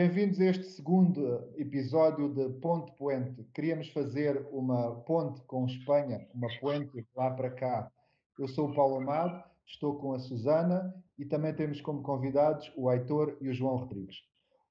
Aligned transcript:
Bem-vindos 0.00 0.38
a 0.38 0.44
este 0.44 0.64
segundo 0.64 1.42
episódio 1.56 2.32
de 2.32 2.48
Ponte 2.60 2.92
Puente. 2.92 3.42
Queríamos 3.52 3.88
fazer 3.88 4.46
uma 4.52 4.92
ponte 5.00 5.42
com 5.42 5.66
Espanha, 5.66 6.24
uma 6.32 6.46
ponte 6.60 7.04
lá 7.16 7.32
para 7.32 7.50
cá. 7.50 7.90
Eu 8.38 8.46
sou 8.46 8.68
o 8.70 8.74
Paulo 8.76 8.98
Amado, 8.98 9.42
estou 9.66 9.96
com 9.96 10.12
a 10.12 10.20
Susana 10.20 10.94
e 11.18 11.24
também 11.24 11.52
temos 11.52 11.80
como 11.80 12.00
convidados 12.00 12.72
o 12.76 12.88
Heitor 12.88 13.36
e 13.40 13.48
o 13.48 13.52
João 13.52 13.78
Rodrigues. 13.78 14.18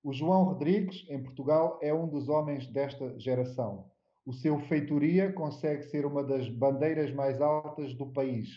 O 0.01 0.13
João 0.13 0.45
Rodrigues, 0.45 1.05
em 1.09 1.21
Portugal, 1.21 1.77
é 1.81 1.93
um 1.93 2.07
dos 2.07 2.29
homens 2.29 2.65
desta 2.67 3.19
geração. 3.19 3.91
O 4.25 4.31
seu 4.31 4.57
feitoria 4.61 5.33
consegue 5.33 5.83
ser 5.83 6.05
uma 6.05 6.23
das 6.23 6.47
bandeiras 6.47 7.13
mais 7.13 7.41
altas 7.41 7.93
do 7.95 8.05
país, 8.13 8.47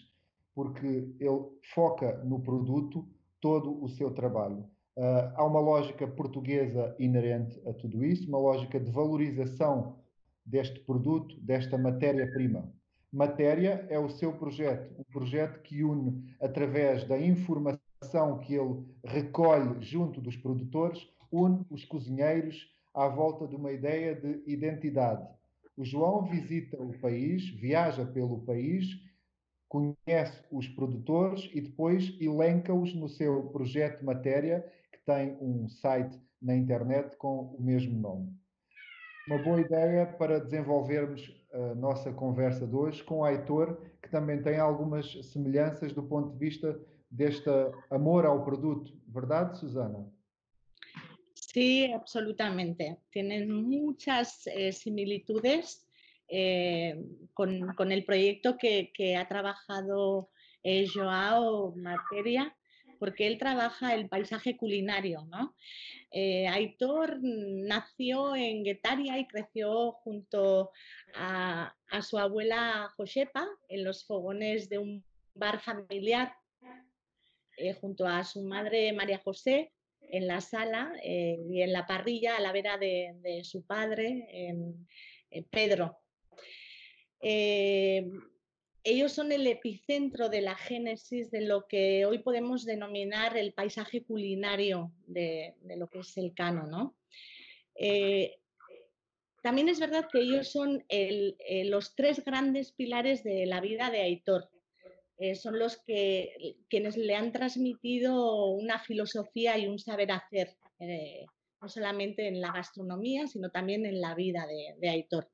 porque 0.54 0.86
ele 1.18 1.48
foca 1.74 2.22
no 2.22 2.40
produto 2.40 3.08
todo 3.40 3.82
o 3.82 3.88
seu 3.88 4.14
trabalho. 4.14 4.64
Uh, 5.00 5.32
há 5.34 5.46
uma 5.46 5.60
lógica 5.60 6.06
portuguesa 6.06 6.94
inerente 6.98 7.58
a 7.66 7.72
tudo 7.72 8.04
isso, 8.04 8.28
uma 8.28 8.36
lógica 8.36 8.78
de 8.78 8.90
valorização 8.90 9.96
deste 10.44 10.78
produto, 10.80 11.40
desta 11.40 11.78
matéria-prima. 11.78 12.70
Matéria 13.10 13.86
é 13.88 13.98
o 13.98 14.10
seu 14.10 14.30
projeto, 14.34 14.94
um 15.00 15.04
projeto 15.04 15.62
que 15.62 15.82
une, 15.82 16.22
através 16.38 17.04
da 17.04 17.18
informação 17.18 18.40
que 18.40 18.54
ele 18.54 18.84
recolhe 19.02 19.80
junto 19.80 20.20
dos 20.20 20.36
produtores, 20.36 21.08
une 21.32 21.64
os 21.70 21.82
cozinheiros 21.86 22.68
à 22.92 23.08
volta 23.08 23.48
de 23.48 23.56
uma 23.56 23.72
ideia 23.72 24.14
de 24.14 24.42
identidade. 24.46 25.26
O 25.78 25.82
João 25.82 26.26
visita 26.26 26.76
o 26.76 26.92
país, 26.98 27.48
viaja 27.48 28.04
pelo 28.04 28.42
país, 28.42 28.84
conhece 29.66 30.42
os 30.50 30.68
produtores 30.68 31.48
e 31.54 31.62
depois 31.62 32.14
elenca-os 32.20 32.92
no 32.92 33.08
seu 33.08 33.44
projeto 33.44 34.04
Matéria, 34.04 34.62
tem 35.10 35.36
um 35.40 35.68
site 35.68 36.16
na 36.40 36.54
internet 36.54 37.16
com 37.16 37.56
o 37.58 37.60
mesmo 37.60 37.98
nome. 37.98 38.32
Uma 39.26 39.42
boa 39.42 39.60
ideia 39.60 40.06
para 40.06 40.38
desenvolvermos 40.38 41.34
a 41.52 41.74
nossa 41.74 42.12
conversa 42.12 42.64
de 42.64 42.76
hoje 42.76 43.02
com 43.02 43.18
o 43.18 43.24
Aitor, 43.24 43.76
que 44.00 44.08
também 44.08 44.40
tem 44.40 44.58
algumas 44.58 45.12
semelhanças 45.32 45.92
do 45.92 46.02
ponto 46.04 46.32
de 46.32 46.38
vista 46.38 46.80
deste 47.10 47.50
amor 47.90 48.24
ao 48.24 48.44
produto. 48.44 48.92
Verdade, 49.08 49.58
Susana? 49.58 50.06
Sí, 51.34 51.92
absolutamente. 51.92 52.96
Tienen 53.10 53.52
muchas 53.52 54.46
eh, 54.46 54.70
similitudes 54.70 55.88
eh, 56.28 57.04
con, 57.34 57.90
el 57.90 58.04
proyecto 58.04 58.56
que, 58.56 59.16
ha 59.16 59.26
trabajado 59.26 60.30
eh, 60.62 60.86
Joao 60.86 61.74
Materia, 61.74 62.54
porque 63.00 63.26
él 63.26 63.38
trabaja 63.38 63.94
el 63.94 64.08
paisaje 64.08 64.56
culinario. 64.56 65.24
¿no? 65.24 65.56
Aitor 66.12 67.18
nació 67.20 68.36
en 68.36 68.62
Guetaria 68.62 69.18
y 69.18 69.26
creció 69.26 69.92
junto 69.92 70.70
a, 71.14 71.74
su 72.02 72.18
abuela 72.18 72.92
Josepa 72.96 73.48
en 73.68 73.82
los 73.82 74.06
fogones 74.06 74.68
de 74.68 74.78
un 74.78 75.04
bar 75.34 75.60
familiar, 75.60 76.34
junto 77.80 78.06
a 78.06 78.22
su 78.22 78.42
madre 78.42 78.92
María 78.92 79.18
José 79.18 79.72
en 80.12 80.26
la 80.26 80.40
sala 80.40 80.92
eh, 81.02 81.38
y 81.48 81.62
en 81.62 81.72
la 81.72 81.86
parrilla 81.86 82.36
a 82.36 82.40
la 82.40 82.52
vera 82.52 82.76
de, 82.78 83.40
su 83.44 83.64
padre, 83.64 84.26
Pedro. 85.50 85.98
Eh, 87.20 88.08
ellos 88.84 89.12
son 89.12 89.32
el 89.32 89.46
epicentro 89.46 90.28
de 90.28 90.40
la 90.40 90.56
génesis 90.56 91.30
de 91.30 91.42
lo 91.42 91.66
que 91.66 92.06
hoy 92.06 92.18
podemos 92.18 92.64
denominar 92.64 93.36
el 93.36 93.52
paisaje 93.52 94.02
culinario 94.02 94.92
de, 95.06 95.54
lo 95.76 95.88
que 95.88 96.00
es 96.00 96.16
el 96.16 96.34
cano. 96.34 96.66
¿no? 96.66 96.96
Eh, 97.74 98.38
también 99.42 99.68
es 99.68 99.80
verdad 99.80 100.08
que 100.10 100.20
ellos 100.20 100.50
son 100.50 100.84
los 101.64 101.94
tres 101.94 102.24
grandes 102.24 102.72
pilares 102.72 103.22
de 103.24 103.46
la 103.46 103.60
vida 103.60 103.90
de 103.90 104.00
Aitor. 104.00 104.50
Eh, 105.20 105.34
son 105.34 105.58
los 105.58 105.76
que 105.76 106.56
quienes 106.70 106.96
le 106.96 107.14
han 107.14 107.30
transmitido 107.30 108.46
una 108.46 108.78
filosofía 108.78 109.58
y 109.58 109.66
un 109.66 109.78
saber 109.78 110.12
hacer, 110.12 110.56
eh, 110.78 111.26
no 111.60 111.68
solamente 111.68 112.26
en 112.26 112.40
la 112.40 112.52
gastronomía, 112.52 113.26
sino 113.26 113.50
también 113.50 113.84
en 113.84 114.00
la 114.00 114.14
vida 114.14 114.46
de, 114.46 114.88
Aitor. 114.88 115.30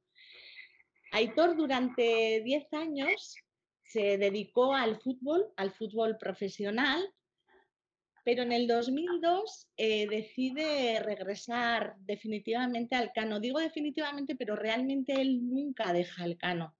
Aitor 1.13 1.57
durante 1.57 2.43
10 2.45 2.73
años 2.75 3.37
se 3.83 4.19
dedicó 4.19 4.75
al 4.75 5.01
fútbol, 5.01 5.47
al 5.57 5.71
fútbol 5.73 6.19
profesional, 6.19 7.03
pero 8.25 8.43
en 8.43 8.51
el 8.51 8.67
2002 8.67 9.69
eh, 9.77 10.09
decide 10.09 11.01
regresar 11.01 11.95
definitivamente 11.99 12.97
al 12.97 13.13
cano. 13.13 13.39
Digo 13.39 13.61
definitivamente, 13.61 14.35
pero 14.35 14.57
realmente 14.57 15.13
él 15.13 15.49
nunca 15.49 15.93
deja 15.93 16.25
el 16.25 16.37
cano. 16.37 16.75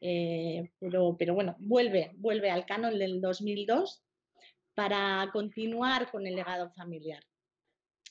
Eh, 0.00 0.70
pero, 0.78 1.34
bueno, 1.34 1.56
vuelve, 1.58 2.12
vuelve 2.14 2.50
al 2.50 2.64
canon 2.66 2.98
del 2.98 3.20
2002 3.20 4.04
para 4.74 5.28
continuar 5.32 6.10
con 6.10 6.26
el 6.26 6.36
legado 6.36 6.70
familiar. 6.70 7.24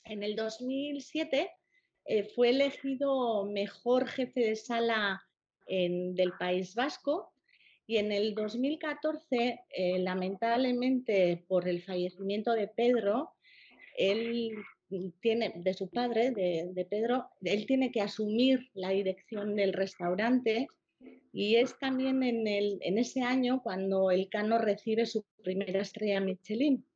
En 0.04 0.22
el 0.22 0.36
2007 0.36 1.50
eh, 2.04 2.24
fue 2.34 2.50
elegido 2.50 3.46
mejor 3.46 4.08
jefe 4.08 4.40
de 4.40 4.56
sala 4.56 5.24
del 5.66 6.32
País 6.38 6.74
Vasco 6.74 7.32
y 7.86 7.98
en 7.98 8.12
el 8.12 8.34
2014, 8.34 9.60
eh, 9.68 9.98
lamentablemente 9.98 11.44
por 11.48 11.68
el 11.68 11.82
fallecimiento 11.82 12.52
de 12.52 12.68
Pedro, 12.68 13.32
él 13.96 14.52
tiene, 15.20 15.52
de 15.56 15.74
su 15.74 15.90
padre, 15.90 16.30
de, 16.30 16.70
de 16.72 16.84
Pedro, 16.84 17.28
él 17.42 17.66
tiene 17.66 17.90
que 17.90 18.00
asumir 18.00 18.70
la 18.74 18.90
dirección 18.90 19.54
del 19.54 19.72
restaurante 19.72 20.68
y 21.32 21.56
es 21.56 21.78
también 21.78 22.22
en, 22.22 22.46
el, 22.46 22.78
en 22.80 22.98
ese 22.98 23.22
año 23.22 23.60
cuando 23.62 24.10
el 24.10 24.28
Cano 24.28 24.58
recibe 24.58 25.04
su 25.04 25.24
primera 25.42 25.80
estrella 25.80 26.20
Michelin. 26.20 26.86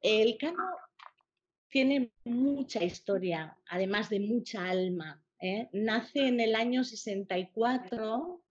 El 0.00 0.38
Cano 0.38 0.64
tiene 1.68 2.12
mucha 2.24 2.82
historia, 2.82 3.56
además 3.68 4.08
de 4.08 4.20
mucha 4.20 4.64
alma. 4.64 5.22
¿Eh? 5.40 5.68
Nace 5.72 6.28
en 6.28 6.40
el 6.40 6.54
año 6.54 6.84
64, 6.84 8.42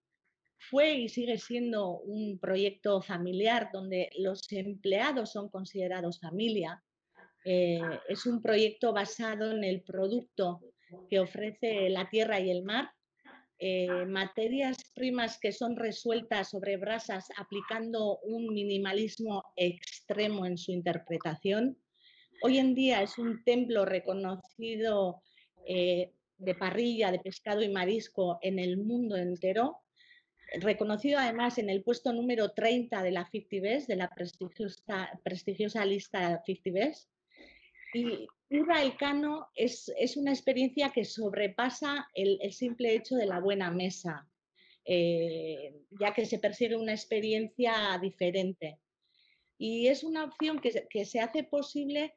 fue 0.70 0.94
y 0.94 1.09
sigue 1.09 1.38
siendo 1.38 2.00
un 2.00 2.40
proyecto 2.40 3.02
familiar 3.02 3.70
donde 3.72 4.09
los 4.18 4.52
empleados 4.52 5.31
son 5.31 5.50
considerados 5.50 6.20
familia. 6.20 6.84
Eh, 7.46 7.80
es 8.09 8.25
un 8.25 8.42
proyecto 8.42 8.92
basado 8.92 9.52
en 9.52 9.64
el 9.64 9.81
producto 9.84 10.62
que 11.09 11.20
ofrece 11.20 11.90
la 11.90 12.09
tierra 12.09 12.40
y 12.40 12.50
el 12.50 12.64
mar 12.64 12.90
eh, 13.59 14.06
materias 14.06 14.78
primas 14.94 15.40
que 15.40 15.51
son 15.51 15.75
resueltas 15.75 16.51
sobre 16.51 16.78
brasas 16.78 17.25
aplicando 17.38 18.19
un 18.19 18.54
minimalismo 18.54 19.45
extremo 19.56 20.45
en 20.45 20.60
su 20.60 20.72
interpretación. 20.72 21.75
Hoy 22.44 22.60
en 22.60 22.75
día 22.75 23.01
es 23.01 23.18
un 23.18 23.44
templo 23.44 23.83
reconocido 23.83 25.24
de 26.38 26.56
parrilla, 26.56 27.12
de 27.12 27.19
pescado 27.19 27.62
y 27.62 27.69
marisco 27.69 28.39
en 28.42 28.60
el 28.60 28.78
mundo 28.78 29.16
entero, 29.16 29.81
reconocido 30.60 31.19
además 31.19 31.57
en 31.57 31.69
el 31.69 31.84
puesto 31.84 32.13
número 32.13 32.51
30 32.51 33.04
de 33.04 33.12
la 33.12 33.25
50 33.25 33.62
Best, 33.62 33.88
de 33.88 33.95
la 33.95 34.10
prestigiosa, 34.10 35.19
prestigiosa 35.24 35.86
lista 35.86 36.42
50 36.45 36.72
Best. 36.72 37.10
Y 37.94 38.28
ir 38.50 38.66
al 38.72 38.98
Cano 38.98 39.48
es, 39.56 39.92
una 40.18 40.31
experiencia 40.31 40.92
que 40.92 41.06
sobrepasa 41.06 42.07
el, 42.13 42.40
simple 42.54 42.95
hecho 42.95 43.16
de 43.16 43.25
la 43.25 43.40
buena 43.40 43.72
mesa, 43.72 44.28
eh, 44.86 45.74
ya 46.00 46.13
que 46.13 46.25
se 46.25 46.40
persigue 46.40 46.75
una 46.75 46.94
experiencia 46.94 47.98
diferente. 48.01 48.80
Y 49.57 49.88
es 49.88 50.04
una 50.04 50.25
opción 50.25 50.60
que, 50.60 51.06
se 51.06 51.19
hace 51.19 51.44
posible 51.44 52.13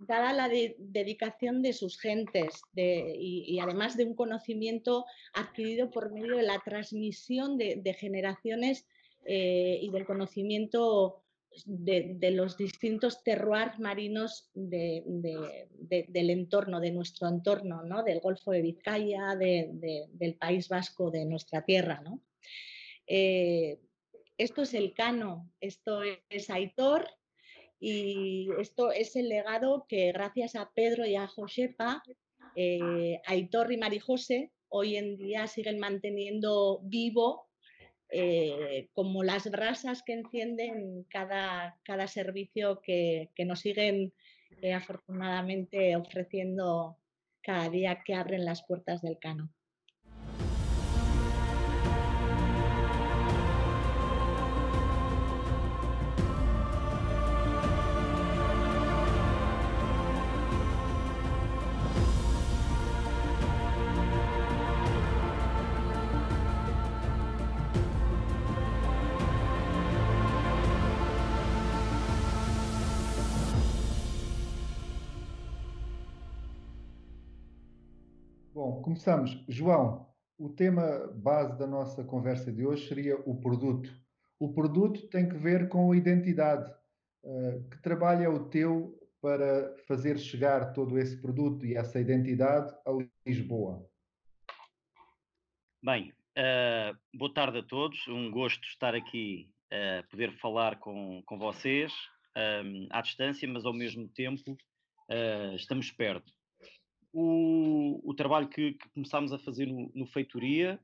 dada 0.00 0.32
la 0.32 0.48
dedicación 0.48 1.62
de 1.62 1.72
sus 1.72 1.98
gentes 2.00 2.62
y, 2.74 3.58
además 3.60 3.96
de 3.96 4.04
un 4.04 4.14
conocimiento 4.14 5.06
adquirido 5.34 5.90
por 5.90 6.12
medio 6.12 6.36
de 6.36 6.42
la 6.42 6.60
transmisión 6.64 7.56
de, 7.56 7.96
generaciones 7.98 8.86
eh, 9.24 9.78
y 9.80 9.90
del 9.90 10.04
conocimiento 10.04 11.22
de, 11.64 12.30
los 12.32 12.56
distintos 12.56 13.22
terroirs 13.22 13.78
marinos 13.78 14.50
del 14.54 15.02
entorno, 16.30 16.80
de 16.80 16.90
nuestro 16.92 17.28
entorno, 17.28 17.82
¿no? 17.82 18.02
del 18.02 18.20
Golfo 18.20 18.50
de 18.52 18.62
Vizcaya, 18.62 19.36
del 19.36 20.36
País 20.38 20.68
Vasco, 20.68 21.10
de 21.10 21.24
nuestra 21.24 21.64
tierra. 21.64 22.00
¿no? 22.04 22.20
Eh, 23.06 23.80
esto 24.38 24.62
es 24.62 24.74
el 24.74 24.94
Cano, 24.94 25.50
esto 25.60 26.00
es 26.28 26.50
Aitor 26.50 27.06
y 27.80 28.48
esto 28.58 28.92
es 28.92 29.16
el 29.16 29.28
legado 29.28 29.86
que 29.88 30.12
gracias 30.12 30.54
a 30.54 30.70
Pedro 30.74 31.06
y 31.06 31.16
a 31.16 31.26
Josepa, 31.26 32.02
eh, 32.54 33.20
Aitor 33.26 33.72
y 33.72 33.78
Marijose 33.78 34.50
hoy 34.68 34.96
en 34.96 35.16
día 35.16 35.46
siguen 35.46 35.78
manteniendo 35.78 36.80
vivo 36.82 37.48
eh, 38.10 38.88
como 38.92 39.22
las 39.22 39.50
brasas 39.50 40.02
que 40.02 40.14
encienden 40.14 41.04
cada, 41.04 41.78
cada 41.84 42.06
servicio 42.06 42.80
que, 42.80 43.30
nos 43.46 43.60
siguen 43.60 44.12
sigue 44.48 44.74
afortunadamente 44.74 45.94
ofreciendo 45.96 46.98
cada 47.40 47.68
día 47.68 48.02
que 48.04 48.14
abren 48.14 48.44
las 48.44 48.64
puertas 48.66 49.00
del 49.00 49.18
Cano. 49.18 49.50
Começamos. 78.90 79.38
João, 79.48 80.04
o 80.36 80.48
tema 80.48 81.06
base 81.14 81.56
da 81.56 81.64
nossa 81.64 82.02
conversa 82.02 82.52
de 82.52 82.66
hoje 82.66 82.88
seria 82.88 83.16
o 83.20 83.40
produto. 83.40 83.88
O 84.36 84.52
produto 84.52 85.06
tem 85.06 85.28
que 85.28 85.36
ver 85.36 85.68
com 85.68 85.92
a 85.92 85.96
identidade. 85.96 86.68
Uh, 87.22 87.68
que 87.70 87.80
trabalho 87.82 88.24
é 88.24 88.28
o 88.28 88.48
teu 88.48 88.98
para 89.22 89.76
fazer 89.86 90.18
chegar 90.18 90.72
todo 90.72 90.98
esse 90.98 91.20
produto 91.20 91.64
e 91.64 91.76
essa 91.76 92.00
identidade 92.00 92.74
a 92.84 92.90
Lisboa? 93.24 93.88
Bem, 95.80 96.12
uh, 96.36 97.16
boa 97.16 97.32
tarde 97.32 97.58
a 97.58 97.62
todos. 97.62 98.08
Um 98.08 98.28
gosto 98.28 98.66
estar 98.66 98.92
aqui 98.92 99.48
a 99.70 100.00
uh, 100.00 100.08
poder 100.10 100.32
falar 100.38 100.80
com, 100.80 101.22
com 101.26 101.38
vocês 101.38 101.92
um, 102.64 102.88
à 102.90 103.00
distância, 103.00 103.46
mas 103.46 103.64
ao 103.64 103.72
mesmo 103.72 104.08
tempo 104.08 104.56
estamos 105.56 105.90
perto 105.90 106.32
o, 107.12 108.00
o 108.04 108.14
trabalho 108.14 108.48
que, 108.48 108.74
que, 108.74 108.88
começámos 108.90 109.32
a 109.32 109.38
fazer 109.38 109.66
no, 109.66 109.90
no, 109.94 110.06
Feitoria, 110.06 110.78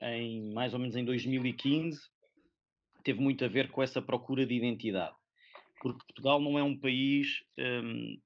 em 0.00 0.52
mais 0.52 0.74
ou 0.74 0.80
menos 0.80 0.96
em 0.96 1.04
2015, 1.04 2.00
teve 3.02 3.20
muito 3.20 3.44
a 3.44 3.48
ver 3.48 3.70
com 3.70 3.82
essa 3.82 4.00
procura 4.00 4.46
de 4.46 4.54
identidade. 4.54 5.14
Porque 5.80 6.04
Portugal 6.06 6.40
não 6.40 6.58
é 6.58 6.62
um 6.62 6.78
país 6.78 7.42
um, 7.58 8.18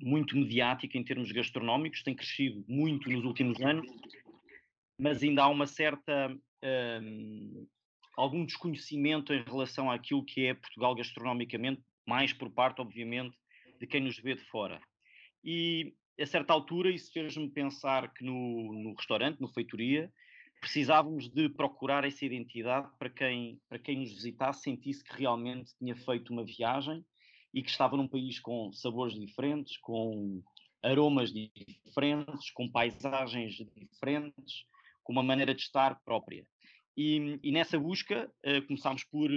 muito 0.00 0.36
mediático 0.36 0.96
em 0.96 1.04
termos 1.04 1.32
gastronómicos, 1.32 2.02
tem 2.02 2.14
crescido 2.14 2.64
muito 2.68 3.10
nos 3.10 3.24
últimos 3.24 3.60
anos, 3.60 3.90
mas 4.98 5.22
ainda 5.22 5.44
há 5.44 5.48
uma 5.48 5.66
certa. 5.66 6.36
Um, 6.62 7.66
algum 8.16 8.44
desconhecimento 8.46 9.34
em 9.34 9.42
relação 9.42 9.90
àquilo 9.90 10.24
que 10.24 10.46
é 10.46 10.54
Portugal 10.54 10.94
gastronomicamente, 10.94 11.82
mais 12.06 12.32
por 12.32 12.48
parte, 12.48 12.80
obviamente, 12.80 13.36
de 13.80 13.86
quem 13.88 14.00
nos 14.00 14.16
vê 14.18 14.34
de 14.34 14.44
fora. 14.44 14.80
E 15.42 15.92
a 16.20 16.26
certa 16.26 16.52
altura 16.52 16.90
isso 16.90 17.12
fez-me 17.12 17.50
pensar 17.50 18.12
que 18.12 18.24
no, 18.24 18.72
no 18.72 18.94
restaurante, 18.94 19.40
no 19.40 19.48
feitoria, 19.48 20.12
precisávamos 20.60 21.28
de 21.28 21.48
procurar 21.48 22.04
essa 22.04 22.24
identidade 22.24 22.88
para 22.98 23.10
quem, 23.10 23.60
para 23.68 23.78
quem 23.78 23.98
nos 23.98 24.12
visitasse 24.12 24.62
sentisse 24.62 25.04
que 25.04 25.18
realmente 25.18 25.76
tinha 25.78 25.94
feito 25.94 26.32
uma 26.32 26.44
viagem 26.44 27.04
e 27.52 27.62
que 27.62 27.70
estava 27.70 27.96
num 27.96 28.08
país 28.08 28.40
com 28.40 28.72
sabores 28.72 29.14
diferentes, 29.14 29.76
com 29.78 30.42
aromas 30.82 31.32
diferentes, 31.32 32.50
com 32.50 32.70
paisagens 32.70 33.54
diferentes, 33.76 34.64
com 35.02 35.12
uma 35.12 35.22
maneira 35.22 35.54
de 35.54 35.62
estar 35.62 36.00
própria. 36.04 36.46
E, 36.96 37.38
e 37.42 37.52
nessa 37.52 37.78
busca 37.78 38.30
uh, 38.46 38.66
começámos 38.66 39.04
por 39.04 39.30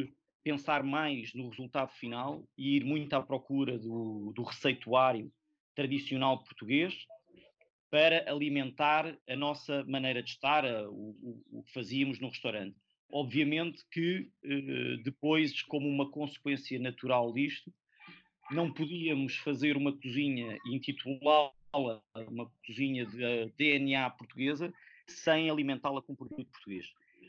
pensar 0.44 0.83
mais 0.83 1.33
no 1.33 1.50
resultado 1.50 1.91
final 1.94 2.47
e 2.57 2.77
ir 2.77 2.85
muito 2.85 3.13
à 3.13 3.21
procura 3.21 3.77
do, 3.77 4.31
do 4.35 4.44
receituário 4.44 5.31
tradicional 5.77 6.44
português 6.44 7.06
para 7.91 8.29
alimentar 8.29 9.15
a 9.29 9.35
nossa 9.35 9.85
maneira 9.85 10.24
de 10.24 10.31
estar, 10.31 10.65
a, 10.65 10.89
o, 10.89 11.44
o, 11.51 11.63
que 11.63 11.71
fazíamos 11.71 12.19
no 12.19 12.29
restaurante. 12.29 12.75
Obviamente 13.09 13.85
que 13.91 14.29
eh, 14.44 14.97
depois, 15.03 15.62
como 15.62 15.88
uma 15.88 16.09
consequência 16.09 16.77
natural 16.79 17.31
disto, 17.31 17.71
não 18.51 18.74
podíamos 18.74 19.38
fazer 19.38 19.77
uma 19.77 19.95
cozinha 19.95 20.57
intitulá-la 20.65 22.01
uma 22.27 22.51
cozinha 22.65 23.06
de 23.06 23.51
DNA 23.56 24.09
portuguesa 24.12 24.74
sem 25.06 25.47
alimentá-la 25.50 26.01
com 26.01 26.15
produto 26.15 26.50
português. 26.51 26.88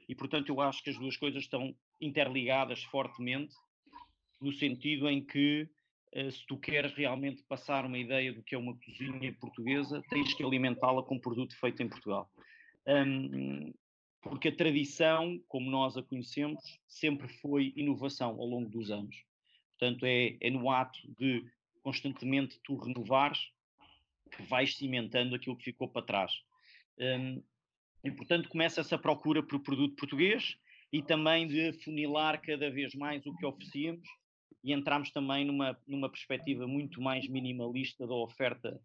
E, 0.09 0.15
portanto, 0.15 0.49
eu 0.49 0.61
acho 0.61 0.83
que 0.83 0.89
as 0.89 0.99
duas 0.99 1.19
coisas 1.19 1.43
estão 1.43 1.77
interligadas 2.01 2.83
fortemente, 2.85 3.55
no 4.41 4.53
sentido 4.53 5.07
em 5.09 5.23
que 5.23 5.69
eh, 5.69 5.78
se 6.13 6.47
tu 6.47 6.57
queres 6.57 6.93
realmente 6.95 7.43
passar 7.43 7.85
uma 7.85 7.99
ideia 7.99 8.33
do 8.33 8.43
que 8.43 8.55
é 8.55 8.59
uma 8.59 8.77
cozinha 8.77 9.33
portuguesa, 9.35 10.03
tens 10.09 10.35
que 10.35 10.43
alimentá-la 10.43 11.03
com 11.03 11.19
produto 11.19 11.57
feito 11.59 11.83
em 11.83 11.89
Portugal. 11.89 12.31
Um, 12.87 13.73
porque 14.21 14.49
a 14.49 14.57
tradição, 14.57 15.41
como 15.47 15.71
nós 15.71 15.97
a 15.97 16.03
conhecemos, 16.03 16.63
sempre 16.87 17.29
foi 17.29 17.73
inovação 17.77 18.31
ao 18.31 18.47
longo 18.47 18.69
dos 18.69 18.91
anos. 18.91 19.17
Portanto, 19.79 20.05
é, 20.05 20.37
é 20.41 20.51
no 20.51 20.71
ato 20.71 20.99
de 21.19 21.45
constantemente 21.83 22.59
tu 22.65 22.77
renovares 22.77 23.39
que 24.31 24.43
vais 24.43 24.77
cimentando 24.77 25.35
aquilo 25.35 25.57
que 25.57 25.65
ficou 25.65 25.89
para 25.89 26.05
trás. 26.05 26.33
Um, 26.99 27.43
e, 28.03 28.11
portanto, 28.11 28.49
começa 28.49 28.81
essa 28.81 28.99
procura 28.99 29.43
por 29.43 29.61
produto 29.61 29.95
português 29.97 30.57
e 30.93 31.03
também 31.03 31.47
de 31.47 31.73
funilar 31.85 32.41
cada 32.41 32.71
vez 32.71 32.95
mais 32.95 33.25
o 33.27 33.35
que 33.37 33.47
oferecíamos 33.47 34.09
e 34.63 34.73
entramos 34.73 35.11
também 35.11 35.45
numa, 35.45 35.79
numa 35.87 36.09
perspectiva 36.09 36.67
muito 36.67 37.01
mais 37.01 37.29
minimalista 37.29 38.07
da 38.07 38.15
oferta 38.15 38.81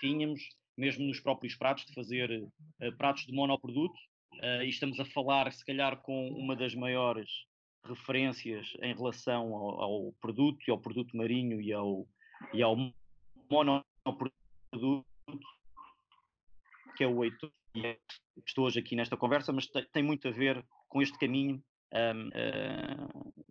que 0.00 0.08
tínhamos, 0.08 0.40
mesmo 0.76 1.06
nos 1.06 1.20
próprios 1.20 1.54
pratos, 1.54 1.86
de 1.86 1.94
fazer 1.94 2.30
uh, 2.30 2.96
pratos 2.96 3.24
de 3.26 3.32
monoproduto. 3.32 3.98
Uh, 4.34 4.62
e 4.62 4.68
estamos 4.68 4.98
a 5.00 5.04
falar, 5.04 5.50
se 5.52 5.64
calhar, 5.64 6.00
com 6.02 6.28
uma 6.28 6.56
das 6.56 6.74
maiores 6.74 7.30
referências 7.84 8.72
em 8.82 8.94
relação 8.94 9.54
ao, 9.54 9.80
ao 9.80 10.12
produto 10.20 10.62
e 10.66 10.70
ao 10.70 10.80
produto 10.80 11.16
marinho 11.16 11.60
e 11.60 11.72
ao, 11.72 12.06
e 12.52 12.62
ao 12.62 12.76
monoproduto, 13.50 15.06
que 16.96 17.04
é 17.04 17.06
o 17.06 17.24
Heitor. 17.24 17.50
Estou 18.46 18.66
hoje 18.66 18.78
aqui 18.78 18.96
nesta 18.96 19.16
conversa, 19.16 19.52
mas 19.52 19.66
tem, 19.66 19.84
tem 19.92 20.02
muito 20.02 20.28
a 20.28 20.30
ver 20.30 20.64
com 20.88 21.02
este 21.02 21.18
caminho 21.18 21.62
um, 21.92 22.28
uh, 22.28 23.43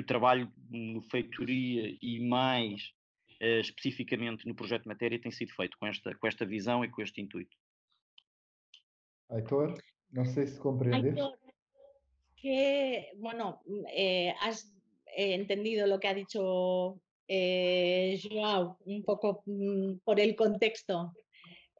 que 0.00 0.04
o 0.04 0.06
trabalho 0.06 0.50
no 0.70 1.02
Feitoria 1.02 1.96
e 2.00 2.20
mais 2.20 2.92
uh, 3.40 3.60
especificamente 3.60 4.46
no 4.46 4.54
projeto 4.54 4.88
Matéria 4.88 5.20
tem 5.20 5.30
sido 5.30 5.52
feito 5.52 5.76
com 5.78 5.86
esta, 5.86 6.14
com 6.14 6.26
esta 6.26 6.46
visão 6.46 6.84
e 6.84 6.88
com 6.88 7.02
este 7.02 7.20
intuito. 7.20 7.56
Aitor, 9.28 9.80
no 10.10 10.24
sé 10.24 10.46
si 10.46 10.58
comprendes. 10.58 11.12
Aitor, 11.12 11.38
que, 12.36 13.12
bueno, 13.16 13.60
eh, 13.94 14.34
has 14.40 14.72
eh, 15.06 15.34
entendido 15.34 15.86
lo 15.86 16.00
que 16.00 16.08
ha 16.08 16.14
dicho 16.14 16.98
eh, 17.28 18.18
Joao, 18.20 18.78
un 18.86 19.04
poco 19.04 19.42
mm, 19.46 19.98
por 20.04 20.18
el 20.18 20.34
contexto 20.34 21.12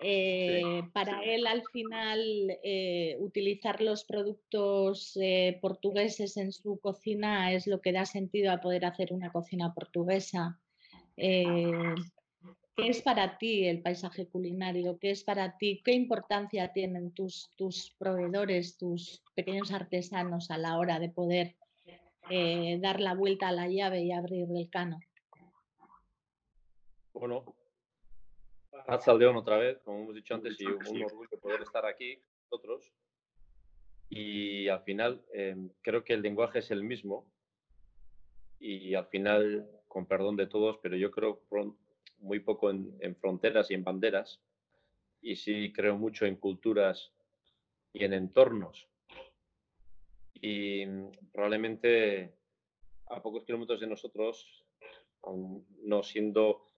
Eh, 0.02 0.82
para 0.94 1.22
él, 1.22 1.46
al 1.46 1.62
final, 1.72 2.20
eh, 2.62 3.16
utilizar 3.20 3.82
los 3.82 4.04
productos 4.04 5.18
eh, 5.20 5.58
portugueses 5.60 6.36
en 6.38 6.52
su 6.52 6.78
cocina 6.80 7.52
es 7.52 7.66
lo 7.66 7.80
que 7.80 7.92
da 7.92 8.06
sentido 8.06 8.50
a 8.50 8.60
poder 8.60 8.86
hacer 8.86 9.12
una 9.12 9.30
cocina 9.30 9.74
portuguesa. 9.74 10.58
¿Qué 11.16 12.88
es 12.88 13.02
para 13.02 13.36
ti 13.36 13.66
el 13.66 13.82
paisaje 13.82 14.26
culinario? 14.26 14.98
¿Qué 14.98 15.10
es 15.10 15.22
para 15.22 15.58
ti? 15.58 15.82
¿Qué 15.84 15.92
importancia 15.92 16.72
tienen 16.72 17.12
tus, 17.12 17.50
tus 17.56 17.94
proveedores, 17.98 18.78
tus 18.78 19.22
pequeños 19.34 19.70
artesanos 19.70 20.50
a 20.50 20.56
la 20.56 20.78
hora 20.78 20.98
de 20.98 21.10
poder 21.10 21.56
dar 22.80 23.00
la 23.00 23.14
vuelta 23.14 23.48
a 23.48 23.52
la 23.52 23.68
llave 23.68 24.02
y 24.02 24.12
abrir 24.12 24.46
el 24.50 24.70
cano? 24.70 24.98
Bueno, 27.12 27.44
Hasta 28.86 29.14
León 29.14 29.36
otra 29.36 29.56
vez, 29.56 29.78
como 29.84 30.02
hemos 30.02 30.14
dicho 30.14 30.34
antes, 30.34 30.60
y 30.60 30.66
un 30.66 31.02
orgullo 31.04 31.40
poder 31.40 31.62
estar 31.62 31.86
aquí 31.86 32.18
nosotros. 32.44 32.92
Y 34.08 34.68
al 34.68 34.82
final 34.82 35.24
em, 35.32 35.70
creo 35.82 36.04
que 36.04 36.14
el 36.14 36.22
lenguaje 36.22 36.58
es 36.58 36.70
el 36.70 36.82
mismo 36.82 37.30
y 38.58 38.94
al 38.94 39.06
final, 39.06 39.68
con 39.86 40.06
perdón 40.06 40.36
de 40.36 40.46
todos, 40.46 40.78
pero 40.82 40.96
yo 40.96 41.10
creo 41.10 41.42
muy 42.18 42.40
poco 42.40 42.70
en, 42.70 42.96
en 43.00 43.16
fronteras 43.16 43.70
y 43.70 43.74
en 43.74 43.84
banderas 43.84 44.40
y 45.22 45.36
sí 45.36 45.72
creo 45.72 45.96
mucho 45.96 46.26
en 46.26 46.36
culturas 46.36 47.12
y 47.92 48.04
en 48.04 48.12
entornos. 48.12 48.88
Y 50.34 50.86
probablemente 51.32 52.34
a 53.06 53.20
pocos 53.22 53.44
kilómetros 53.44 53.80
de 53.80 53.86
nosotros, 53.86 54.64
aún 55.22 55.66
no 55.82 56.02
siendo 56.02 56.69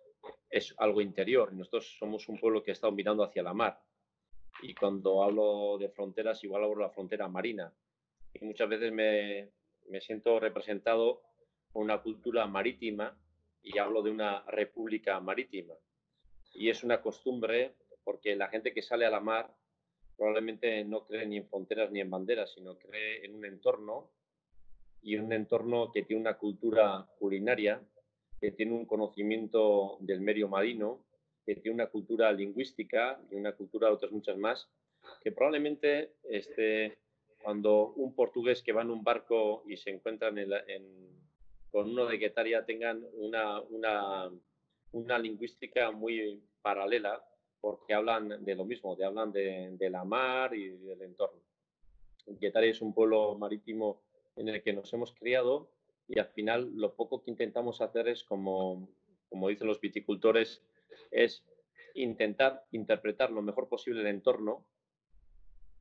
es 0.52 0.74
algo 0.78 1.00
interior. 1.00 1.52
Nosotros 1.52 1.96
somos 1.98 2.28
un 2.28 2.38
pueblo 2.38 2.62
que 2.62 2.70
ha 2.70 2.74
estado 2.74 2.92
mirando 2.92 3.24
hacia 3.24 3.42
la 3.42 3.54
mar. 3.54 3.82
Y 4.62 4.74
cuando 4.74 5.24
hablo 5.24 5.78
de 5.78 5.88
fronteras, 5.88 6.44
igual 6.44 6.62
hablo 6.62 6.76
de 6.76 6.82
la 6.82 6.90
frontera 6.90 7.26
marina. 7.26 7.72
Y 8.34 8.44
muchas 8.44 8.68
veces 8.68 8.92
me, 8.92 9.50
me 9.88 10.00
siento 10.00 10.38
representado 10.38 11.22
por 11.72 11.82
una 11.82 12.02
cultura 12.02 12.46
marítima 12.46 13.18
y 13.62 13.78
hablo 13.78 14.02
de 14.02 14.10
una 14.10 14.42
república 14.42 15.18
marítima. 15.20 15.74
Y 16.52 16.68
es 16.68 16.84
una 16.84 17.00
costumbre 17.00 17.74
porque 18.04 18.36
la 18.36 18.48
gente 18.48 18.74
que 18.74 18.82
sale 18.82 19.06
a 19.06 19.10
la 19.10 19.20
mar 19.20 19.56
probablemente 20.16 20.84
no 20.84 21.06
cree 21.06 21.26
ni 21.26 21.38
en 21.38 21.48
fronteras 21.48 21.90
ni 21.90 22.00
en 22.00 22.10
banderas, 22.10 22.52
sino 22.52 22.76
cree 22.76 23.24
en 23.24 23.34
un 23.34 23.46
entorno 23.46 24.10
y 25.00 25.16
un 25.16 25.32
entorno 25.32 25.90
que 25.90 26.02
tiene 26.02 26.20
una 26.20 26.36
cultura 26.38 27.08
culinaria, 27.18 27.82
que 28.42 28.50
tiene 28.50 28.72
un 28.72 28.86
conocimiento 28.86 29.98
del 30.00 30.20
medio 30.20 30.48
marino, 30.48 30.98
que 31.46 31.54
tiene 31.54 31.76
una 31.76 31.86
cultura 31.86 32.32
lingüística 32.32 33.20
y 33.30 33.36
una 33.36 33.52
cultura 33.52 33.86
de 33.86 33.94
otras 33.94 34.10
muchas 34.10 34.36
más, 34.36 34.68
que 35.22 35.30
probablemente 35.30 36.14
este, 36.24 36.98
cuando 37.40 37.92
un 37.94 38.16
portugués 38.16 38.60
que 38.60 38.72
va 38.72 38.82
en 38.82 38.90
un 38.90 39.04
barco 39.04 39.62
y 39.68 39.76
se 39.76 39.90
encuentra 39.90 40.32
con 41.70 41.90
uno 41.90 42.06
de 42.06 42.18
Guetaria 42.18 42.66
tengan 42.66 43.06
una, 43.12 43.60
una, 43.60 44.28
una 44.90 45.18
lingüística 45.20 45.92
muy 45.92 46.42
paralela 46.62 47.24
porque 47.60 47.94
hablan 47.94 48.44
de 48.44 48.54
lo 48.56 48.64
mismo, 48.64 48.96
de, 48.96 49.04
hablan 49.04 49.30
de, 49.30 49.88
la 49.88 50.02
mar 50.02 50.52
y 50.52 50.68
del 50.78 51.00
entorno. 51.02 51.40
Guetaria 52.26 52.72
es 52.72 52.82
un 52.82 52.92
pueblo 52.92 53.38
marítimo 53.38 54.02
en 54.34 54.48
el 54.48 54.64
que 54.64 54.72
nos 54.72 54.92
hemos 54.92 55.12
criado 55.12 55.70
y 56.08 56.18
al 56.18 56.28
final 56.28 56.70
lo 56.74 56.94
poco 56.94 57.22
que 57.22 57.30
intentamos 57.30 57.80
hacer 57.80 58.08
es, 58.08 58.24
como, 58.24 58.88
como 59.28 59.48
dicen 59.48 59.66
los 59.66 59.80
viticultores, 59.80 60.62
es 61.10 61.44
intentar 61.94 62.64
interpretar 62.72 63.30
lo 63.30 63.42
mejor 63.42 63.68
posible 63.68 64.00
el 64.00 64.08
entorno, 64.08 64.66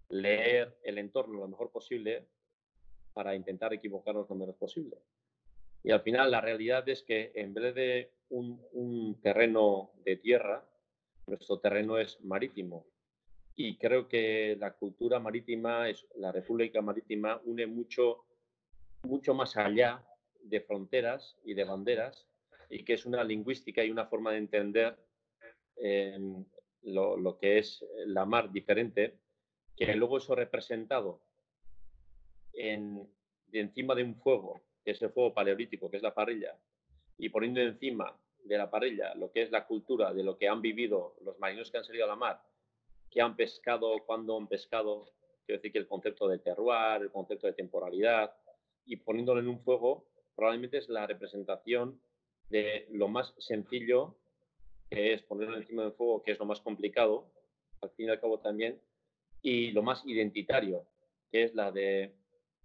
leer 0.10 0.78
el 0.84 0.98
entorno 0.98 1.40
lo 1.40 1.48
mejor 1.48 1.72
posible 1.72 2.28
para 3.14 3.36
intentar 3.36 3.74
equivocarnos 3.74 4.30
lo 4.30 4.36
menos 4.36 4.56
posible. 4.56 4.98
Y 5.84 5.92
al 5.92 6.02
final 6.02 6.32
la 6.32 6.42
realidad 6.42 6.88
es 6.88 7.02
que 7.04 7.32
en 7.36 7.54
vez 7.54 7.74
de 7.76 8.12
un, 8.30 8.62
un 8.74 9.20
terreno 9.22 9.92
de 10.06 10.18
tierra, 10.18 10.66
nuestro 11.28 11.60
terreno 11.60 11.98
es 11.98 12.22
marítimo. 12.22 12.86
Y 13.56 13.78
creo 13.78 14.08
que 14.08 14.56
la 14.60 14.74
cultura 14.74 15.20
marítima, 15.20 15.90
es, 15.90 16.08
la 16.16 16.32
República 16.32 16.82
Marítima, 16.82 17.42
une 17.46 17.68
mucho, 17.68 18.26
mucho 19.04 19.34
más 19.34 19.58
allá 19.58 20.06
de 20.44 20.62
fronteras 20.62 21.38
y 21.44 21.54
de 21.54 21.64
banderas, 21.64 22.28
y 22.70 22.84
que 22.84 22.94
es 22.94 23.06
una 23.06 23.24
lingüística 23.24 23.84
y 23.84 23.92
una 23.92 24.06
forma 24.06 24.32
de 24.32 24.38
entender 24.38 24.98
em, 25.76 26.44
lo, 26.84 27.18
lo, 27.18 27.38
que 27.38 27.60
es 27.60 27.86
la 28.06 28.26
mar 28.26 28.52
diferente, 28.52 29.18
que 29.76 29.96
luego 29.96 30.18
eso 30.18 30.36
representado 30.36 31.22
en, 32.54 33.08
de 33.48 33.60
encima 33.60 33.96
de 33.96 34.04
un 34.04 34.16
fuego, 34.16 34.62
que 34.84 34.92
es 34.92 35.02
el 35.02 35.12
fuego 35.12 35.34
paleolítico, 35.34 35.90
que 35.90 35.98
es 35.98 36.04
la 36.04 36.14
parrilla, 36.14 36.58
y 37.18 37.30
poniendo 37.30 37.62
encima 37.62 38.18
de 38.44 38.58
la 38.58 38.70
parrilla, 38.70 39.14
lo 39.16 39.32
que 39.32 39.44
es 39.44 39.52
la 39.52 39.66
cultura 39.68 40.14
de 40.14 40.24
lo 40.24 40.38
que 40.38 40.48
han 40.48 40.62
vivido 40.62 41.16
los 41.22 41.38
marineros 41.40 41.72
que 41.72 41.78
han 41.78 41.86
salido 41.86 42.06
a 42.06 42.10
la 42.10 42.16
mar, 42.16 42.42
que 43.10 43.22
han 43.22 43.36
pescado, 43.36 44.04
cuando 44.06 44.38
han 44.38 44.48
pescado, 44.48 45.06
quiero 45.46 45.60
decir 45.60 45.72
que 45.72 45.80
el 45.80 45.88
concepto 45.88 46.28
de 46.28 46.40
terroir, 46.40 47.02
el 47.02 47.12
concepto 47.12 47.48
de 47.48 47.54
temporalidad, 47.54 48.34
y 48.86 48.96
poniéndolo 48.96 49.42
en 49.42 49.48
un 49.48 49.60
fuego, 49.60 50.08
probablemente 50.36 50.78
es 50.78 50.90
la 50.90 51.08
representación 51.08 52.00
de 52.50 52.88
lo 52.92 53.08
más 53.08 53.34
sencillo, 53.38 54.16
que 54.90 55.14
es 55.14 55.24
ponerlo 55.24 55.58
encima 55.58 55.84
del 55.84 55.94
fuego, 55.94 56.22
que 56.22 56.32
es 56.32 56.40
lo 56.40 56.46
más 56.46 56.60
complicado, 56.60 57.32
al 57.82 57.90
fin 57.92 58.08
y 58.08 58.10
al 58.10 58.20
cabo 58.20 58.40
también, 58.40 58.80
y 59.42 59.72
lo 59.72 59.84
más 59.84 60.06
identitario, 60.06 60.86
que 61.32 61.44
es 61.44 61.56
la 61.56 61.72
de, 61.72 62.14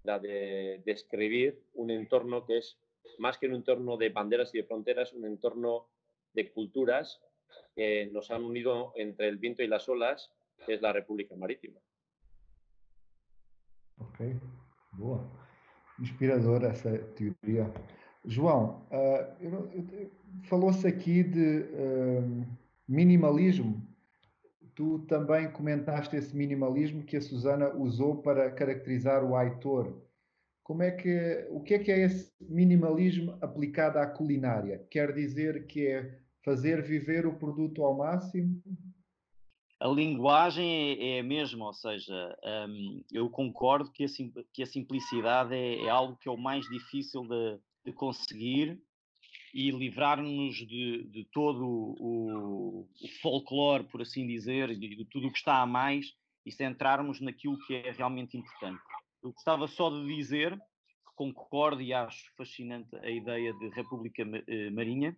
la 0.03 0.19
de 0.19 0.83
describir 0.85 1.63
un 1.75 1.91
entorno 1.91 2.45
que 2.45 2.59
es 2.59 2.79
más 3.19 3.39
que 3.39 3.47
un 3.47 3.55
entorno 3.55 3.97
de 3.97 4.11
banderas 4.11 4.55
y 4.55 4.59
de 4.59 4.65
fronteras, 4.65 5.13
un 5.13 5.25
entorno 5.25 5.89
de 6.33 6.51
culturas 6.53 7.21
que 7.75 8.07
nos 8.07 8.31
han 8.31 8.43
unido 8.43 8.93
entre 8.97 9.29
el 9.29 9.39
viento 9.39 9.63
y 9.63 9.69
las 9.69 9.89
olas, 9.89 10.33
que 10.67 10.75
es 10.75 10.83
la 10.83 10.93
República 10.93 11.37
Marítima. 11.37 11.81
Ok, 13.99 14.21
boa. 14.93 15.46
Inspiradora 16.01 16.69
essa 16.69 16.99
teoria. 17.17 17.73
João, 18.25 18.83
uh, 18.91 20.11
falou-se 20.43 20.87
aqui 20.87 21.23
de 21.23 21.61
uh, 21.61 22.47
minimalismo. 22.89 23.83
Tu 24.75 24.99
também 25.09 25.51
comentaste 25.51 26.17
esse 26.17 26.37
minimalismo 26.37 27.03
que 27.03 27.17
a 27.17 27.21
Susana 27.21 27.75
usou 27.75 28.17
para 28.17 28.51
caracterizar 28.51 29.25
o 29.25 29.35
Aitor. 29.35 30.03
Como 30.63 30.83
é 30.83 30.91
que, 30.91 31.47
o 31.51 31.61
que 31.61 31.75
é 31.75 31.79
que 31.79 31.93
é 31.93 32.05
esse 32.05 32.33
minimalismo 32.41 33.39
aplicado 33.41 33.99
à 33.99 34.07
culinária? 34.07 34.85
Quer 34.91 35.13
dizer 35.15 35.67
que 35.67 35.87
é 35.87 36.19
fazer 36.45 36.83
viver 36.83 37.27
o 37.27 37.35
produto 37.35 37.85
ao 37.85 37.97
máximo? 37.97 38.61
A 39.79 39.89
linguagem 39.89 40.67
é, 40.67 41.17
é 41.17 41.21
a 41.21 41.23
mesma, 41.23 41.67
ou 41.67 41.73
seja, 41.75 42.39
um, 42.69 43.05
eu 43.13 43.29
concordo 43.29 43.93
que 43.93 44.05
a, 44.05 44.09
que 44.53 44.63
a 44.63 44.67
simplicidade 44.67 45.55
é, 45.55 45.85
é, 45.85 45.89
algo 45.89 46.17
que 46.17 46.29
é 46.29 46.33
o 46.33 46.37
mais 46.37 46.67
difícil 46.69 47.23
de, 47.27 47.59
de 47.85 47.93
conseguir 47.93 48.81
e 49.53 49.71
livrar-nos 49.71 50.57
de, 50.57 51.05
de, 51.05 51.25
todo 51.33 51.67
o, 51.67 52.81
o, 52.81 53.09
folclore, 53.21 53.85
por 53.85 54.01
assim 54.01 54.27
dizer, 54.27 54.69
de, 54.79 54.97
de 54.97 55.05
tudo 55.05 55.29
o 55.29 55.33
que 55.33 55.39
está 55.39 55.61
a 55.61 55.67
mais 55.67 56.15
e 56.45 56.51
centrarmos 56.51 57.21
naquilo 57.21 57.59
que 57.67 57.75
é 57.75 57.91
realmente 57.91 58.37
importante. 58.37 58.81
Eu 59.23 59.33
gostava 59.33 59.67
só 59.67 59.91
de 59.91 60.07
dizer 60.07 60.57
que 60.57 61.15
concordo 61.15 61.83
e 61.83 61.93
acho 61.93 62.33
fascinante 62.37 62.95
a 62.97 63.11
ideia 63.11 63.53
de 63.53 63.69
República 63.71 64.23
eh, 64.47 64.71
Marinha, 64.71 65.17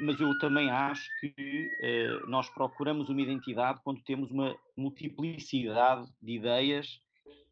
mas 0.00 0.20
eu 0.20 0.36
também 0.38 0.68
acho 0.70 1.08
que 1.20 1.70
eh, 1.80 2.20
nós 2.26 2.48
procuramos 2.50 3.08
uma 3.08 3.22
identidade 3.22 3.80
quando 3.84 4.02
temos 4.02 4.30
uma 4.30 4.56
multiplicidade 4.76 6.08
de 6.20 6.32
ideias 6.32 7.00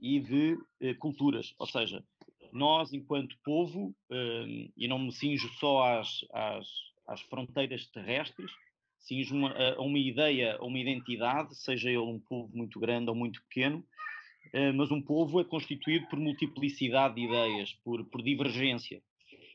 e 0.00 0.18
de 0.18 0.58
culturas. 0.98 1.54
Ou 1.58 1.66
seja, 1.66 2.02
nós, 2.52 2.92
enquanto 2.92 3.36
povo, 3.44 3.94
e 4.76 4.88
não 4.88 4.98
me 4.98 5.12
cinjo 5.12 5.48
só 5.60 5.98
às, 5.98 6.24
às, 6.32 6.66
às 7.06 7.20
fronteiras 7.22 7.86
terrestres, 7.86 8.50
cinjo 8.98 9.34
a 9.46 9.80
uma 9.80 9.98
ideia, 9.98 10.56
a 10.56 10.64
uma 10.64 10.78
identidade, 10.78 11.54
seja 11.56 11.88
ele 11.88 11.98
um 11.98 12.20
povo 12.20 12.54
muito 12.56 12.78
grande 12.78 13.08
ou 13.08 13.16
muito 13.16 13.40
pequeno, 13.44 13.84
eh, 14.52 14.72
mas 14.72 14.90
um 14.90 15.00
povo 15.00 15.40
é 15.40 15.44
constituído 15.44 16.06
por 16.08 16.18
multiplicidade 16.18 17.14
de 17.14 17.22
ideias, 17.22 17.72
por, 17.84 18.04
por 18.06 18.22
divergência. 18.22 19.02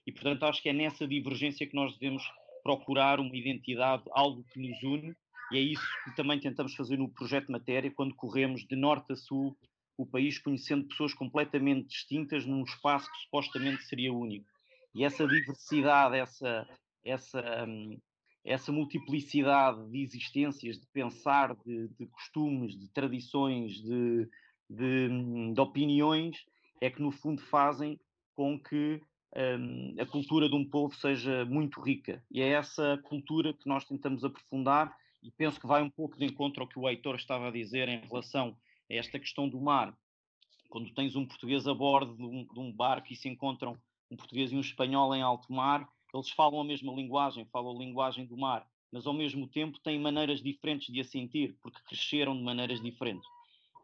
E, 0.05 0.11
portanto, 0.11 0.43
acho 0.43 0.61
que 0.61 0.69
é 0.69 0.73
nessa 0.73 1.07
divergência 1.07 1.65
que 1.67 1.75
nós 1.75 1.97
devemos 1.97 2.23
procurar 2.63 3.19
uma 3.19 3.35
identidade, 3.35 4.03
algo 4.11 4.43
que 4.45 4.59
nos 4.59 4.81
une, 4.83 5.15
e 5.51 5.57
é 5.57 5.59
isso 5.59 5.85
que 6.05 6.15
também 6.15 6.39
tentamos 6.39 6.73
fazer 6.73 6.97
no 6.97 7.09
projeto 7.09 7.51
Matéria, 7.51 7.91
quando 7.91 8.15
corremos 8.15 8.65
de 8.65 8.75
norte 8.75 9.13
a 9.13 9.15
sul 9.15 9.55
o 9.97 10.05
país, 10.05 10.39
conhecendo 10.39 10.87
pessoas 10.87 11.13
completamente 11.13 11.89
distintas 11.89 12.45
num 12.45 12.63
espaço 12.63 13.11
que 13.11 13.19
supostamente 13.19 13.83
seria 13.83 14.11
único. 14.11 14.49
E 14.95 15.03
essa 15.03 15.27
diversidade, 15.27 16.17
essa, 16.17 16.67
essa, 17.03 17.65
hum, 17.67 17.99
essa 18.43 18.71
multiplicidade 18.71 19.87
de 19.89 20.01
existências, 20.01 20.79
de 20.79 20.87
pensar, 20.87 21.55
de, 21.65 21.87
de 21.89 22.07
costumes, 22.07 22.77
de 22.77 22.87
tradições, 22.89 23.73
de, 23.73 24.27
de, 24.69 25.53
de 25.53 25.61
opiniões 25.61 26.43
é 26.81 26.89
que, 26.89 27.01
no 27.01 27.11
fundo, 27.11 27.41
fazem 27.41 27.99
com 28.35 28.59
que 28.59 28.99
um, 29.35 29.95
a 29.99 30.05
cultura 30.05 30.47
de 30.47 30.55
um 30.55 30.67
povo 30.67 30.95
seja 30.95 31.45
muito 31.45 31.81
rica. 31.81 32.23
E 32.31 32.41
é 32.41 32.49
essa 32.49 32.99
cultura 33.03 33.53
que 33.53 33.67
nós 33.67 33.85
tentamos 33.85 34.23
aprofundar 34.23 34.95
e 35.23 35.31
penso 35.31 35.59
que 35.59 35.67
vai 35.67 35.81
um 35.81 35.89
pouco 35.89 36.17
de 36.17 36.25
encontro 36.25 36.61
ao 36.61 36.67
que 36.67 36.77
o 36.77 36.87
Heitor 36.87 37.15
estava 37.15 37.47
a 37.47 37.51
dizer 37.51 37.87
em 37.87 38.01
relação 38.01 38.55
a 38.91 38.93
esta 38.93 39.19
questão 39.19 39.49
do 39.49 39.59
mar. 39.59 39.95
Quando 40.69 40.93
tens 40.93 41.15
um 41.15 41.25
português 41.25 41.67
a 41.67 41.73
bordo 41.73 42.15
de 42.15 42.23
um, 42.23 42.45
de 42.45 42.59
um 42.59 42.71
barco 42.71 43.11
e 43.11 43.15
se 43.15 43.29
encontram 43.29 43.77
um 44.11 44.15
português 44.15 44.51
e 44.51 44.55
um 44.55 44.59
espanhol 44.59 45.15
em 45.15 45.21
alto 45.21 45.51
mar, 45.51 45.87
eles 46.13 46.29
falam 46.29 46.61
a 46.61 46.63
mesma 46.63 46.93
linguagem, 46.93 47.45
falam 47.45 47.75
a 47.75 47.79
linguagem 47.79 48.25
do 48.25 48.37
mar, 48.37 48.67
mas 48.91 49.07
ao 49.07 49.13
mesmo 49.13 49.47
tempo 49.47 49.79
têm 49.79 49.99
maneiras 49.99 50.41
diferentes 50.41 50.93
de 50.93 50.99
a 50.99 51.03
sentir, 51.03 51.57
porque 51.61 51.81
cresceram 51.87 52.35
de 52.37 52.43
maneiras 52.43 52.79
diferentes. 52.81 53.27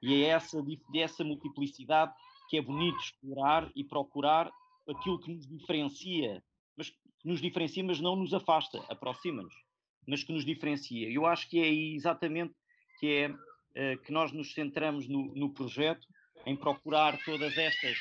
E 0.01 0.23
é 0.23 0.27
essa, 0.27 0.57
essa 0.95 1.23
multiplicidade 1.23 2.13
que 2.49 2.57
é 2.57 2.61
bonito 2.61 2.99
explorar 2.99 3.69
e 3.75 3.83
procurar 3.83 4.51
aquilo 4.89 5.19
que 5.19 5.31
nos 5.31 5.47
diferencia, 5.47 6.43
mas 6.75 6.91
nos 7.23 7.41
diferencia, 7.41 7.83
mas 7.83 7.99
não 7.99 8.15
nos 8.15 8.33
afasta, 8.33 8.79
aproxima-nos, 8.89 9.53
mas 10.07 10.23
que 10.23 10.33
nos 10.33 10.45
diferencia. 10.45 11.09
Eu 11.09 11.25
acho 11.25 11.49
que 11.49 11.59
é 11.59 11.71
exatamente 11.71 12.53
que 12.99 13.07
é 13.07 13.29
uh, 13.29 13.97
que 14.03 14.11
nós 14.11 14.31
nos 14.31 14.53
centramos 14.53 15.07
no, 15.07 15.33
no 15.35 15.53
projeto 15.53 16.07
em 16.45 16.55
procurar 16.55 17.17
todas 17.23 17.57
estas 17.57 17.97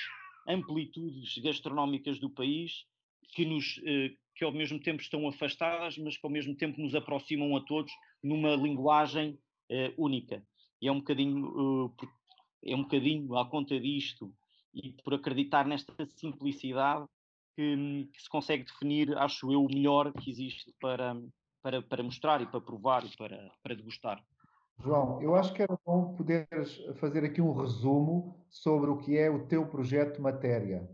amplitudes 0.46 1.36
gastronómicas 1.38 2.18
do 2.18 2.30
país 2.30 2.84
que 3.34 3.44
nos 3.44 3.76
uh, 3.78 4.16
que 4.34 4.44
ao 4.44 4.52
mesmo 4.52 4.78
tempo 4.78 5.02
estão 5.02 5.26
afastadas, 5.26 5.98
mas 5.98 6.16
que 6.16 6.24
ao 6.24 6.30
mesmo 6.30 6.54
tempo 6.54 6.80
nos 6.80 6.94
aproximam 6.94 7.56
a 7.56 7.60
todos 7.60 7.92
numa 8.22 8.54
linguagem 8.54 9.36
uh, 9.70 9.92
única 9.96 10.42
e 10.80 10.88
é 10.88 10.92
um 10.92 10.98
bocadinho, 10.98 11.86
uh, 11.86 11.96
é 12.64 12.74
um 12.74 12.82
bocadinho 12.82 13.36
à 13.36 13.44
conta 13.48 13.78
disto 13.78 14.32
e 14.74 14.92
por 15.04 15.14
acreditar 15.14 15.66
nesta 15.66 15.92
simplicidade 16.16 17.06
que, 17.56 18.08
que, 18.12 18.22
se 18.22 18.28
consegue 18.28 18.64
definir, 18.64 19.16
acho 19.18 19.52
eu, 19.52 19.64
o 19.64 19.68
melhor 19.68 20.12
que 20.12 20.30
existe 20.30 20.72
para, 20.80 21.16
para, 21.62 21.82
para 21.82 22.02
mostrar 22.02 22.40
e 22.40 22.46
para 22.46 22.60
provar 22.60 23.04
e 23.04 23.16
para, 23.16 23.50
para 23.62 23.74
degustar. 23.74 24.22
João, 24.80 25.20
eu 25.20 25.34
acho 25.34 25.52
que 25.52 25.62
era 25.62 25.76
bom 25.84 26.14
poderes 26.14 26.80
fazer 27.00 27.24
aqui 27.24 27.40
um 27.40 27.52
resumo 27.52 28.46
sobre 28.48 28.90
o 28.90 28.98
que 28.98 29.18
é 29.18 29.28
o 29.28 29.46
teu 29.46 29.66
projeto 29.66 30.22
Matéria. 30.22 30.88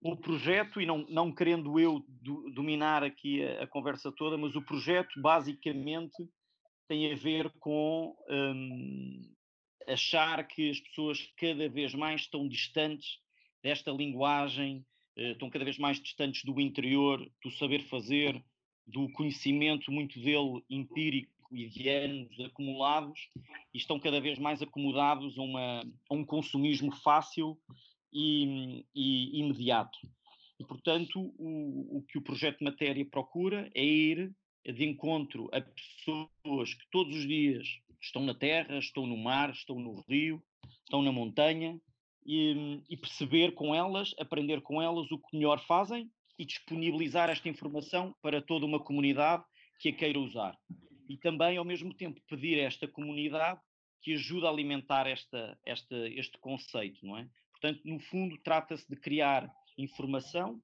O 0.00 0.16
projeto, 0.16 0.80
e 0.80 0.86
não, 0.86 1.06
não 1.08 1.34
querendo 1.34 1.78
eu 1.78 2.04
do, 2.08 2.50
dominar 2.50 3.02
aqui 3.02 3.44
a, 3.44 3.64
a, 3.64 3.66
conversa 3.66 4.12
toda, 4.12 4.36
mas 4.36 4.54
o 4.54 4.62
projeto 4.62 5.20
basicamente 5.20 6.28
tem 6.88 7.12
a 7.12 7.16
ver 7.16 7.50
com 7.58 8.14
hum, 8.28 9.22
achar 9.88 10.46
que 10.46 10.70
as 10.70 10.80
pessoas 10.80 11.32
cada 11.36 11.68
vez 11.68 11.94
mais 11.94 12.22
estão 12.22 12.48
distantes 12.48 13.18
desta 13.62 13.90
linguagem, 13.90 14.84
uh, 15.16 15.32
estão 15.32 15.50
cada 15.50 15.64
vez 15.64 15.78
mais 15.78 16.00
distantes 16.00 16.44
do 16.44 16.60
interior, 16.60 17.26
do 17.42 17.50
saber 17.50 17.82
fazer, 17.84 18.42
do 18.86 19.10
conhecimento, 19.12 19.90
muito 19.90 20.20
dele 20.20 20.62
empírico 20.68 21.32
e 21.52 21.68
de 21.68 21.88
anos 21.88 22.38
acumulados, 22.40 23.28
e 23.72 23.78
estão 23.78 23.98
cada 23.98 24.20
vez 24.20 24.38
mais 24.38 24.60
acomodados 24.60 25.38
a, 25.38 25.42
uma, 25.42 25.80
a 26.10 26.14
um 26.14 26.24
consumismo 26.24 26.92
fácil 26.96 27.58
e, 28.12 28.84
e 28.94 29.40
imediato. 29.40 29.98
E, 30.58 30.64
portanto, 30.64 31.34
o, 31.38 31.98
o 31.98 32.02
que 32.02 32.18
o 32.18 32.22
projeto 32.22 32.62
Matéria 32.62 33.04
procura 33.04 33.70
é 33.74 33.84
ir 33.84 34.34
de 34.64 34.84
encontro 34.84 35.48
a 35.52 35.60
pessoas 35.60 36.74
que 36.74 36.90
todos 36.90 37.14
os 37.16 37.26
dias 37.26 37.68
estão 38.04 38.22
na 38.22 38.34
terra, 38.34 38.78
estão 38.78 39.06
no 39.06 39.16
mar, 39.16 39.50
estão 39.50 39.78
no 39.78 40.02
rio, 40.08 40.42
estão 40.84 41.02
na 41.02 41.10
montanha 41.10 41.78
e, 42.26 42.82
e, 42.88 42.96
perceber 42.96 43.52
com 43.52 43.74
elas, 43.74 44.14
aprender 44.18 44.60
com 44.60 44.80
elas 44.80 45.10
o 45.10 45.18
que 45.18 45.36
melhor 45.36 45.60
fazem 45.66 46.10
e 46.38 46.44
disponibilizar 46.44 47.30
esta 47.30 47.48
informação 47.48 48.14
para 48.22 48.42
toda 48.42 48.66
uma 48.66 48.82
comunidade 48.82 49.44
que 49.78 49.90
a 49.90 49.92
queira 49.92 50.18
usar. 50.18 50.56
E 51.08 51.16
também, 51.18 51.56
ao 51.56 51.64
mesmo 51.64 51.94
tempo, 51.94 52.20
pedir 52.28 52.60
a 52.60 52.64
esta 52.64 52.88
comunidade 52.88 53.60
que 54.02 54.14
ajude 54.14 54.46
a 54.46 54.50
alimentar 54.50 55.06
esta, 55.06 55.58
esta, 55.66 55.96
este 56.08 56.38
conceito, 56.38 57.04
não 57.04 57.18
é? 57.18 57.28
Portanto, 57.52 57.80
no 57.84 57.98
fundo, 58.00 58.36
trata-se 58.42 58.86
de 58.88 58.96
criar 58.96 59.50
informação, 59.78 60.60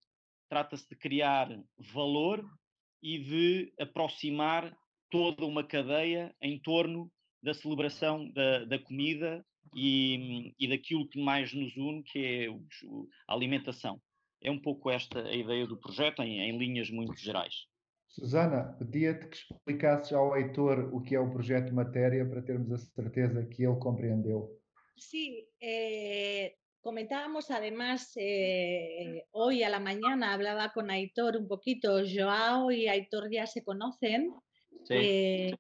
trata-se 0.49 0.88
de 0.88 0.97
criar 0.97 1.49
valor 1.78 2.44
e 3.02 3.18
de 3.18 3.73
aproximar 3.80 4.76
toda 5.11 5.44
uma 5.44 5.64
cadeia 5.64 6.35
em 6.40 6.59
torno 6.59 7.11
da 7.42 7.54
celebração 7.54 8.30
da, 8.32 8.64
da 8.64 8.78
comida 8.78 9.44
e, 9.75 10.54
e, 10.59 10.68
daquilo 10.68 11.09
que 11.09 11.23
mais 11.23 11.52
nos 11.54 11.76
une, 11.76 12.02
que 12.02 12.18
é 12.18 12.49
a 13.28 13.35
alimentação. 13.35 14.00
É 14.43 14.50
um 14.50 14.60
pouco 14.60 14.91
esta 14.91 15.21
a 15.23 15.34
ideia 15.34 15.67
do 15.67 15.78
projeto, 15.78 16.23
em, 16.23 16.41
em 16.41 16.58
linhas 16.58 16.91
muito 16.91 17.19
gerais. 17.19 17.54
Susana, 18.08 18.75
pedia-te 18.78 19.28
que 19.28 19.36
explicasses 19.36 20.12
ao 20.12 20.32
leitor 20.32 20.91
o 20.93 21.00
que 21.00 21.15
é 21.15 21.21
o 21.21 21.30
projeto 21.30 21.73
Matéria 21.73 22.28
para 22.28 22.43
termos 22.43 22.73
a 22.73 22.78
certeza 22.78 23.47
que 23.47 23.62
ele 23.62 23.78
compreendeu. 23.78 24.58
Sí, 24.97 25.47
eh, 25.60 26.56
comentábamos 26.80 27.50
además 27.50 28.12
eh, 28.17 29.26
hoy 29.30 29.62
a 29.62 29.69
la 29.69 29.78
mañana, 29.78 30.32
hablaba 30.32 30.73
con 30.73 30.91
Aitor 30.91 31.36
un 31.36 31.47
poquito, 31.47 32.02
Joao 32.04 32.73
y 32.73 32.88
Aitor 32.88 33.30
ya 33.30 33.47
se 33.47 33.62
conocen, 33.62 34.34
eh, 34.89 35.54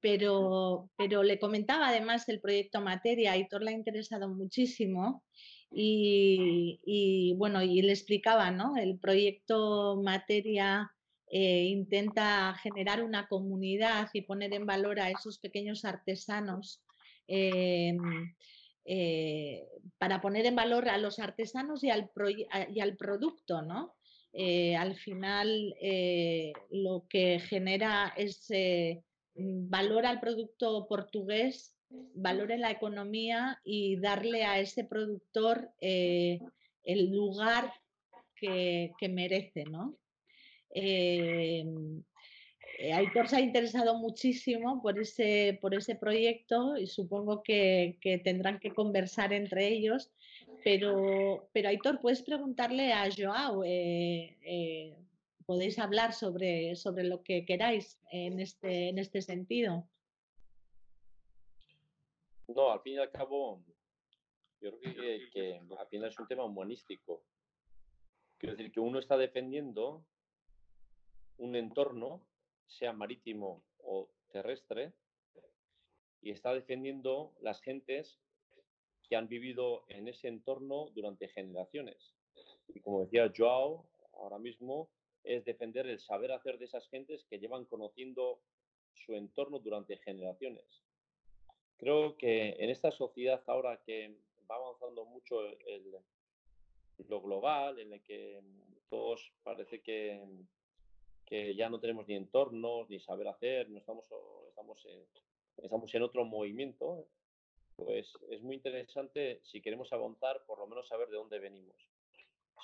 pero, 0.00 0.90
pero 0.96 1.22
le 1.22 1.38
comentaba 1.38 1.88
además 1.88 2.28
el 2.28 2.40
proyecto 2.40 2.80
Materia, 2.80 3.32
Aitor 3.32 3.62
le 3.62 3.70
ha 3.70 3.74
interesado 3.74 4.28
muchísimo 4.28 5.22
y, 5.70 7.34
bueno, 7.36 7.62
y 7.62 7.82
le 7.82 7.92
explicaba, 7.92 8.50
¿no? 8.50 8.76
El 8.76 8.98
proyecto 8.98 10.00
Materia 10.02 10.90
eh, 11.28 11.64
intenta 11.64 12.54
generar 12.62 13.02
una 13.02 13.28
comunidad 13.28 14.08
y 14.12 14.22
poner 14.22 14.54
en 14.54 14.66
valor 14.66 15.00
a 15.00 15.10
esos 15.10 15.38
pequeños 15.38 15.84
artesanos. 15.84 16.82
Eh, 17.28 17.96
para 19.98 20.20
poner 20.20 20.46
en 20.46 20.54
valor 20.54 20.88
a 20.88 20.96
los 20.96 21.18
artesanos 21.18 21.82
y 21.82 21.90
al, 21.90 22.10
y 22.72 22.80
al 22.80 22.96
producto, 22.96 23.62
¿no? 23.62 23.96
Al 24.78 24.94
final 24.96 25.74
lo 26.70 27.06
que 27.08 27.40
genera 27.40 28.12
es 28.16 28.48
valor 29.34 30.06
al 30.06 30.20
producto 30.20 30.86
portugués, 30.88 31.74
valor 32.14 32.52
en 32.52 32.60
la 32.60 32.70
economía 32.70 33.60
y 33.64 33.96
darle 33.96 34.44
a 34.44 34.60
ese 34.60 34.84
productor 34.84 35.70
el 35.80 37.10
lugar 37.10 37.72
que, 38.36 39.08
merece, 39.08 39.64
¿no? 39.64 39.96
Eh, 40.74 41.64
Aitor 42.92 43.28
se 43.28 43.36
ha 43.36 43.40
interesado 43.40 43.98
muchísimo 43.98 44.82
por 44.82 44.98
ese, 45.00 45.58
por 45.62 45.74
ese 45.74 45.94
proyecto 45.94 46.76
y 46.76 46.86
supongo 46.86 47.42
que 47.42 47.98
tendrán 48.22 48.58
que 48.58 48.74
conversar 48.74 49.32
entre 49.32 49.68
ellos. 49.68 50.12
Pero, 50.66 51.48
pero 51.52 51.68
Aitor, 51.68 52.00
puedes 52.00 52.24
preguntarle 52.24 52.92
a 52.92 53.08
Joao, 53.16 53.62
eh, 53.62 54.36
eh, 54.42 54.98
podéis 55.46 55.78
hablar 55.78 56.12
sobre, 56.12 56.74
sobre 56.74 57.04
lo 57.04 57.22
que 57.22 57.44
queráis 57.44 58.00
en 58.10 58.40
este, 58.40 58.88
en 58.88 58.98
este 58.98 59.22
sentido. 59.22 59.88
No, 62.48 62.72
al 62.72 62.80
fin 62.80 62.94
y 62.94 62.98
al 62.98 63.12
cabo, 63.12 63.62
yo 64.60 64.76
creo 64.80 64.92
que, 64.92 65.30
que 65.32 65.60
al 65.78 65.86
final 65.86 66.08
es 66.08 66.18
un 66.18 66.26
tema 66.26 66.42
humanístico. 66.42 67.22
Quiero 68.36 68.56
decir 68.56 68.72
que 68.72 68.80
uno 68.80 68.98
está 68.98 69.16
defendiendo 69.16 70.04
un 71.36 71.54
entorno, 71.54 72.26
sea 72.66 72.92
marítimo 72.92 73.62
o 73.84 74.10
terrestre, 74.32 74.94
y 76.22 76.32
está 76.32 76.52
defendiendo 76.52 77.36
las 77.40 77.60
gentes 77.60 78.18
que 79.08 79.16
han 79.16 79.28
vivido 79.28 79.84
en 79.88 80.08
ese 80.08 80.28
entorno 80.28 80.90
durante 80.94 81.28
generaciones. 81.28 82.14
Y 82.68 82.80
como 82.80 83.02
decía 83.02 83.32
Joao, 83.34 83.86
ahora 84.14 84.38
mismo 84.38 84.88
es 85.24 85.44
defender 85.44 85.86
el 85.86 86.00
saber 86.00 86.32
hacer 86.32 86.58
de 86.58 86.66
esas 86.66 86.88
gentes 86.88 87.24
que 87.24 87.38
llevan 87.38 87.64
conociendo 87.64 88.40
su 88.94 89.14
entorno 89.14 89.58
durante 89.58 89.96
generaciones. 89.98 90.64
Creo 91.78 92.16
que 92.16 92.56
en 92.58 92.70
esta 92.70 92.90
sociedad 92.90 93.42
ahora 93.46 93.80
que 93.84 94.16
va 94.50 94.56
avanzando 94.56 95.04
mucho 95.04 95.40
lo 97.08 97.20
global, 97.20 97.78
en 97.78 97.92
el 97.92 98.02
que 98.02 98.40
todos 98.88 99.32
parece 99.42 99.82
que 99.82 100.22
que 101.26 101.54
ya 101.56 101.68
no 101.68 101.80
tenemos 101.80 102.06
ni 102.06 102.14
entornos, 102.14 102.88
ni 102.88 103.00
saber 103.00 103.26
hacer, 103.28 103.68
no 103.68 103.78
estamos, 103.78 104.04
estamos, 104.48 104.86
estamos 105.56 105.94
en 105.94 106.02
otro 106.02 106.24
movimiento, 106.24 107.08
pues 107.76 108.12
es 108.30 108.42
muy 108.42 108.56
interesante, 108.56 109.40
si 109.44 109.60
queremos 109.60 109.92
avanzar, 109.92 110.42
por 110.46 110.58
lo 110.58 110.66
menos 110.66 110.88
saber 110.88 111.08
de 111.08 111.16
dónde 111.16 111.38
venimos. 111.38 111.76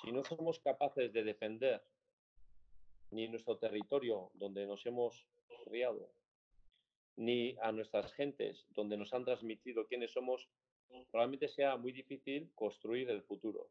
Si 0.01 0.11
no 0.11 0.23
somos 0.23 0.59
capaces 0.59 1.13
de 1.13 1.23
defender 1.23 1.83
ni 3.11 3.27
nuestro 3.27 3.57
territorio 3.57 4.31
donde 4.33 4.65
nos 4.65 4.85
hemos 4.85 5.27
criado, 5.65 6.11
ni 7.15 7.55
a 7.61 7.71
nuestras 7.71 8.11
gentes 8.13 8.65
donde 8.71 8.97
nos 8.97 9.13
han 9.13 9.23
transmitido 9.23 9.85
quiénes 9.87 10.11
somos, 10.11 10.49
probablemente 11.11 11.47
sea 11.47 11.77
muy 11.77 11.91
difícil 11.91 12.51
construir 12.55 13.09
el 13.09 13.21
futuro. 13.21 13.69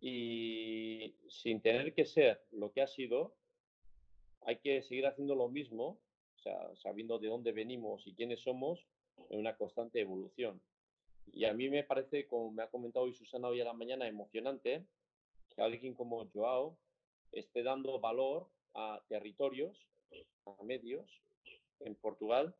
Y 0.00 1.16
sin 1.28 1.60
tener 1.60 1.92
que 1.94 2.04
ser 2.04 2.40
lo 2.52 2.72
que 2.72 2.82
ha 2.82 2.86
sido, 2.86 3.34
hay 4.42 4.58
que 4.58 4.82
seguir 4.82 5.06
haciendo 5.06 5.34
lo 5.34 5.48
mismo, 5.48 6.00
o 6.36 6.38
sea, 6.38 6.76
sabiendo 6.76 7.18
de 7.18 7.26
dónde 7.26 7.50
venimos 7.50 8.06
y 8.06 8.14
quiénes 8.14 8.40
somos, 8.40 8.86
en 9.30 9.40
una 9.40 9.56
constante 9.56 10.00
evolución. 10.00 10.60
Y 11.32 11.44
a 11.44 11.52
mí 11.52 11.68
me 11.68 11.84
parece, 11.84 12.26
como 12.26 12.50
me 12.50 12.62
ha 12.62 12.70
comentado 12.70 13.04
hoy 13.04 13.14
Susana 13.14 13.48
hoy 13.48 13.60
a 13.60 13.64
la 13.64 13.72
mañana, 13.72 14.06
emocionante 14.06 14.86
que 15.54 15.62
alguien 15.62 15.94
como 15.94 16.28
Joao 16.32 16.78
esté 17.32 17.62
dando 17.62 18.00
valor 18.00 18.48
a 18.74 19.02
territorios, 19.08 19.86
a 20.46 20.62
medios 20.64 21.22
en 21.80 21.94
Portugal 21.94 22.54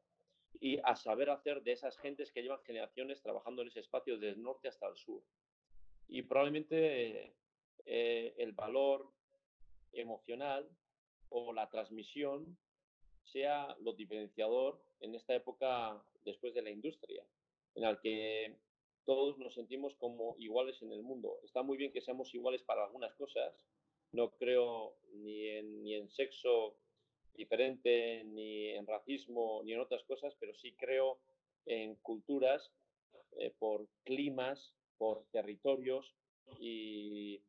y 0.61 0.79
a 0.85 0.97
saber 0.97 1.31
hacer 1.31 1.62
de 1.62 1.73
esas 1.73 1.97
gentes 1.99 2.33
que 2.33 2.42
llevan 2.42 2.62
generaciones 2.64 3.23
trabajando 3.23 3.62
en 3.62 3.68
ese 3.68 3.81
espacio 3.81 4.18
desde 4.18 4.35
el 4.35 4.42
norte 4.42 4.68
hasta 4.68 4.88
el 4.88 4.97
sur. 4.97 5.23
Y 6.09 6.23
probablemente 6.23 7.35
eh, 7.85 8.35
el 8.38 8.53
valor 8.53 9.11
emocional 9.92 10.68
o 11.29 11.53
la 11.53 11.68
transmisión 11.68 12.59
sea 13.25 13.77
lo 13.81 13.92
diferenciador 13.92 14.81
en 15.01 15.14
esta 15.14 15.35
época 15.35 16.03
después 16.29 16.55
de 16.55 16.62
la 16.62 16.71
industria, 16.71 17.25
en 17.75 17.83
la 17.83 18.01
que 18.01 18.57
todos 19.05 19.38
nos 19.38 19.55
sentimos 19.55 19.95
como 19.97 20.37
iguales 20.38 20.81
en 20.83 20.93
el 20.93 21.03
mundo. 21.03 21.38
Está 21.43 21.62
muy 21.62 21.77
bien 21.77 21.93
que 21.93 22.01
seamos 22.01 22.35
iguales 22.35 22.62
para 22.62 22.85
algunas 22.85 23.14
cosas, 23.14 23.55
no 24.12 24.31
creo 24.31 24.95
ni 25.12 25.95
en, 25.95 26.09
sexo 26.11 26.77
diferente, 27.35 28.25
ni 28.25 28.71
en 28.71 28.87
racismo, 28.87 29.62
ni 29.64 29.73
en 29.73 29.81
otras 29.81 30.03
cosas, 30.05 30.35
pero 30.38 30.55
sí 30.55 30.73
creo 30.73 31.19
en 31.67 31.97
culturas, 31.97 32.71
eh, 33.38 33.53
por 33.59 33.88
climas, 34.05 34.75
por 34.97 35.25
territorios 35.31 36.14
y 36.59 37.41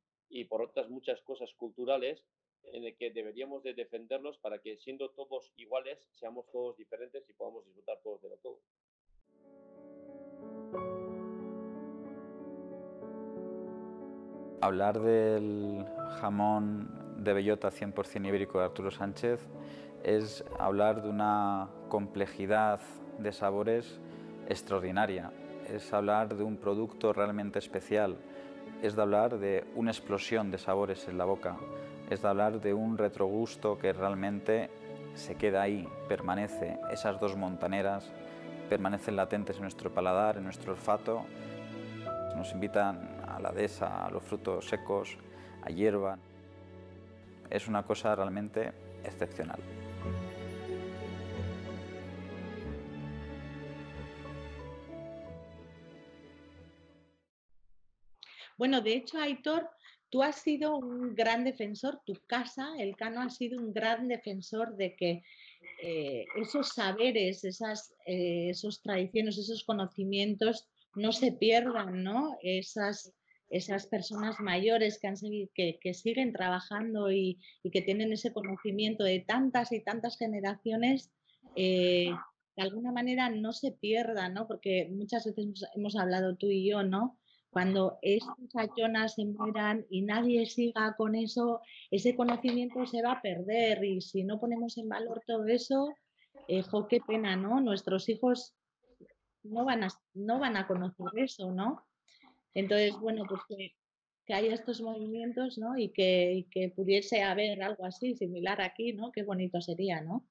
por 0.49 0.61
otras 0.61 0.89
muchas 0.89 1.19
cosas 1.21 1.51
culturales 1.55 2.23
en 2.63 2.85
el 2.85 2.95
que 2.95 3.11
deberíamos 3.11 3.63
de 3.63 3.73
defenderlos 3.73 4.37
para 4.37 4.59
que 4.59 4.77
siendo 4.77 5.09
todos 5.11 5.51
iguales, 5.57 6.07
seamos 6.13 6.45
todos 6.51 6.77
diferentes 6.77 7.27
y 7.29 7.33
podamos 7.33 7.65
disfrutar 7.65 7.99
todos 8.03 8.21
de 8.21 8.29
lo 8.29 8.37
todo. 8.37 8.59
Hablar 14.61 14.99
del 14.99 15.85
jamón 16.19 17.23
de 17.23 17.33
bellota 17.33 17.69
100% 17.69 18.27
ibérico 18.27 18.59
de 18.59 18.65
Arturo 18.65 18.91
Sánchez 18.91 19.47
es 20.03 20.43
hablar 20.57 21.01
de 21.01 21.09
una 21.09 21.69
complejidad 21.89 22.79
de 23.17 23.31
sabores 23.31 23.99
extraordinaria, 24.47 25.31
es 25.69 25.93
hablar 25.93 26.35
de 26.35 26.43
un 26.43 26.57
producto 26.57 27.13
realmente 27.13 27.59
especial, 27.59 28.17
es 28.81 28.95
de 28.95 29.01
hablar 29.01 29.39
de 29.39 29.65
una 29.75 29.91
explosión 29.91 30.51
de 30.51 30.57
sabores 30.57 31.07
en 31.07 31.17
la 31.17 31.25
boca, 31.25 31.57
es 32.09 32.21
de 32.21 32.27
hablar 32.27 32.59
de 32.59 32.73
un 32.73 32.97
retrogusto 32.97 33.77
que 33.77 33.93
realmente 33.93 34.69
se 35.15 35.35
queda 35.35 35.61
ahí, 35.61 35.87
permanece, 36.07 36.79
esas 36.91 37.19
dos 37.19 37.35
montaneras 37.35 38.09
permanecen 38.69 39.15
latentes 39.15 39.57
en 39.57 39.63
nuestro 39.63 39.93
paladar, 39.93 40.37
en 40.37 40.43
nuestro 40.43 40.73
olfato, 40.73 41.25
nos 42.35 42.51
invitan 42.53 43.21
a 43.27 43.39
la 43.39 43.51
dehesa, 43.51 44.05
a 44.05 44.11
los 44.11 44.23
frutos 44.23 44.67
secos, 44.67 45.17
a 45.61 45.69
hierba. 45.69 46.17
Es 47.49 47.67
una 47.67 47.83
cosa 47.83 48.15
realmente 48.15 48.71
excepcional. 49.03 49.59
Bueno, 58.57 58.81
de 58.81 58.93
hecho, 58.93 59.17
Aitor, 59.17 59.69
tú 60.09 60.23
has 60.23 60.41
sido 60.41 60.77
un 60.77 61.15
gran 61.15 61.43
defensor, 61.43 62.01
tu 62.05 62.13
casa, 62.27 62.73
el 62.77 62.95
Cano, 62.95 63.21
ha 63.21 63.29
sido 63.29 63.59
un 63.59 63.73
gran 63.73 64.07
defensor 64.07 64.75
de 64.75 64.95
que 64.95 65.23
eh, 65.81 66.25
esos 66.35 66.69
saberes, 66.69 67.43
esas 67.43 67.93
eh, 68.05 68.49
esos 68.49 68.81
tradiciones, 68.81 69.37
esos 69.37 69.63
conocimientos 69.63 70.67
no 70.95 71.11
se 71.11 71.31
pierdan, 71.31 72.03
¿no? 72.03 72.37
Esas, 72.41 73.13
esas 73.49 73.87
personas 73.87 74.39
mayores 74.39 74.99
que, 74.99 75.07
han 75.07 75.15
que, 75.53 75.79
que 75.79 75.93
siguen 75.93 76.33
trabajando 76.33 77.11
y, 77.11 77.39
que 77.71 77.81
tienen 77.81 78.11
ese 78.11 78.33
conocimiento 78.33 79.03
de 79.03 79.19
tantas 79.19 79.71
y 79.71 79.81
tantas 79.81 80.17
generaciones, 80.17 81.11
eh, 81.55 82.11
de 82.55 82.63
alguna 82.63 82.91
manera 82.91 83.29
no 83.29 83.53
se 83.53 83.71
pierdan, 83.71 84.33
¿no? 84.33 84.47
Porque 84.47 84.89
muchas 84.91 85.25
veces 85.25 85.45
hemos, 85.45 85.65
hemos 85.75 85.95
hablado 85.95 86.35
tú 86.35 86.47
y 86.47 86.67
yo, 86.67 86.83
¿no? 86.83 87.18
Cuando 87.51 87.97
estos 88.03 88.55
ayonas 88.55 89.15
se 89.15 89.25
mueran 89.25 89.85
y 89.89 90.03
nadie 90.03 90.45
siga 90.45 90.95
con 90.97 91.15
eso, 91.15 91.61
ese 91.89 92.15
conocimiento 92.15 92.85
se 92.85 93.01
va 93.01 93.13
a 93.13 93.21
perder 93.21 93.83
y 93.83 94.01
si 94.01 94.23
no 94.23 94.39
ponemos 94.39 94.77
en 94.77 94.87
valor 94.87 95.23
todo 95.25 95.47
eso, 95.47 95.89
eh, 96.47 96.63
qué 96.89 97.01
pena, 97.01 97.35
¿no? 97.35 97.59
Nuestros 97.59 98.07
hijos 98.07 98.55
no 99.43 99.65
van 99.65 99.83
a, 99.83 99.87
no 100.13 100.39
van 100.39 100.57
a 100.57 100.67
conocer 100.67 101.07
eso, 101.15 101.51
¿no? 101.51 101.85
Entonces, 102.53 102.93
bueno, 102.99 103.23
pues 103.27 103.41
que, 103.47 103.75
haya 104.33 104.53
estos 104.53 104.81
movimientos, 104.81 105.57
¿no? 105.57 105.75
Y 105.75 105.89
que, 105.89 106.33
y 106.33 106.43
que 106.51 106.69
pudiese 106.69 107.23
haber 107.23 107.63
algo 107.63 107.83
así, 107.85 108.15
similar 108.15 108.61
aquí, 108.61 108.93
¿no? 108.93 109.11
Qué 109.11 109.23
bonito 109.23 109.59
sería, 109.59 110.01
¿no? 110.01 110.23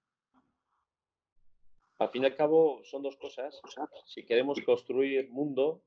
Al 1.98 2.10
fin 2.10 2.22
y 2.22 2.26
al 2.26 2.36
cabo 2.36 2.80
son 2.84 3.02
dos 3.02 3.16
cosas. 3.16 3.60
Si 4.06 4.24
queremos 4.24 4.60
construir 4.60 5.28
mundo, 5.30 5.82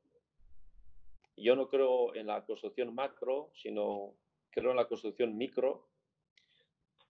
yo 1.35 1.55
no 1.55 1.69
creo 1.69 2.13
en 2.15 2.27
la 2.27 2.45
construcción 2.45 2.93
macro, 2.93 3.51
sino 3.55 4.15
creo 4.49 4.71
en 4.71 4.77
la 4.77 4.87
construcción 4.87 5.37
micro. 5.37 5.87